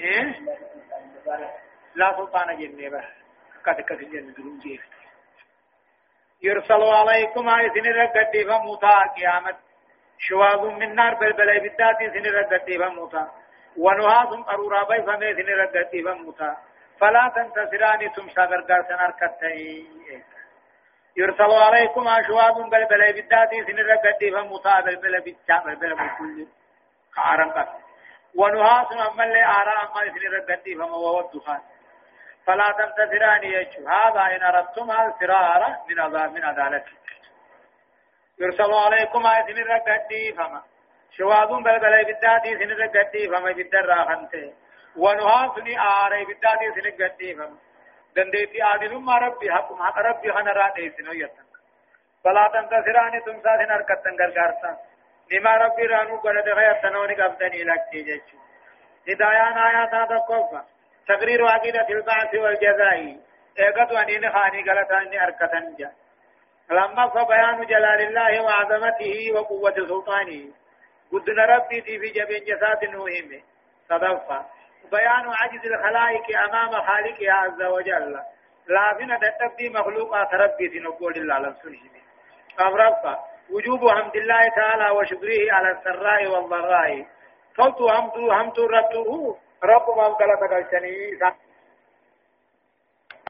[0.00, 0.34] إيه
[1.94, 3.04] لا سلطان جنة بس
[3.66, 4.82] قد قد جنة دلوم جيف
[6.42, 9.56] يرسل عليكم آية سنرقد فموتا قيامت
[10.18, 13.28] شواظ من نار بلبل بالذات سنرقد فموتا
[13.76, 16.56] ونهاث قرورا بي فمي سنرقد فموتا
[17.00, 20.24] فلا تنتصراني تمسا غرغر سنركتين
[21.16, 26.46] يرسل عليكم أشواظ بلبل بالذات سنرقد فموتا بلبل بالذات بلبل بالكل
[27.12, 27.68] خارن قد
[28.34, 31.60] ونهاث أما اللي آراء ما سنرقد فموهو الدخان
[32.46, 36.92] فلا تنتظران يجو هذا إن أردتم الفرار من عذاب من عدالته
[38.38, 40.62] يرسل عليكم من رقدي فما.
[41.16, 44.52] شواذ بلبل بالداتي سن رقدي فما جدا راخنته
[44.96, 47.58] ونهاصني آري بالداتي سن رقدي فما.
[48.16, 51.44] دنديتي عادل ما ربي حق حق ربي خنا راتي سنو يتن.
[52.24, 54.89] فلا تنتظران تم ساتن أركتن غرغارتا
[55.30, 58.36] لما ربي رانو قرد غير تنوني قبضني لك تيجيشو
[59.08, 60.64] هدايان آيات تقوفا
[61.08, 63.16] تقرير عقيدة البعث والجزاء
[63.58, 65.92] ايقظ أنين خاني قلتان أركتن جا
[66.70, 70.48] لما فبيان جلال الله وعظمته وقوة سلطانه
[71.12, 73.42] قدنا ربي في جبين جسات نوهم
[73.88, 74.46] صدفة
[74.90, 78.20] بيان عجز الخلائق أمام خالقها عز وجل
[78.66, 81.54] لا فينا تتبدي مخلوقات ربي تنقول الله لم
[82.60, 87.06] أمرفا وجوب حمد الله تعالى وشكره على السراء والضراء.
[87.56, 89.36] صوت حمد حمد ربه.
[89.64, 91.18] رب ما قال تقلتني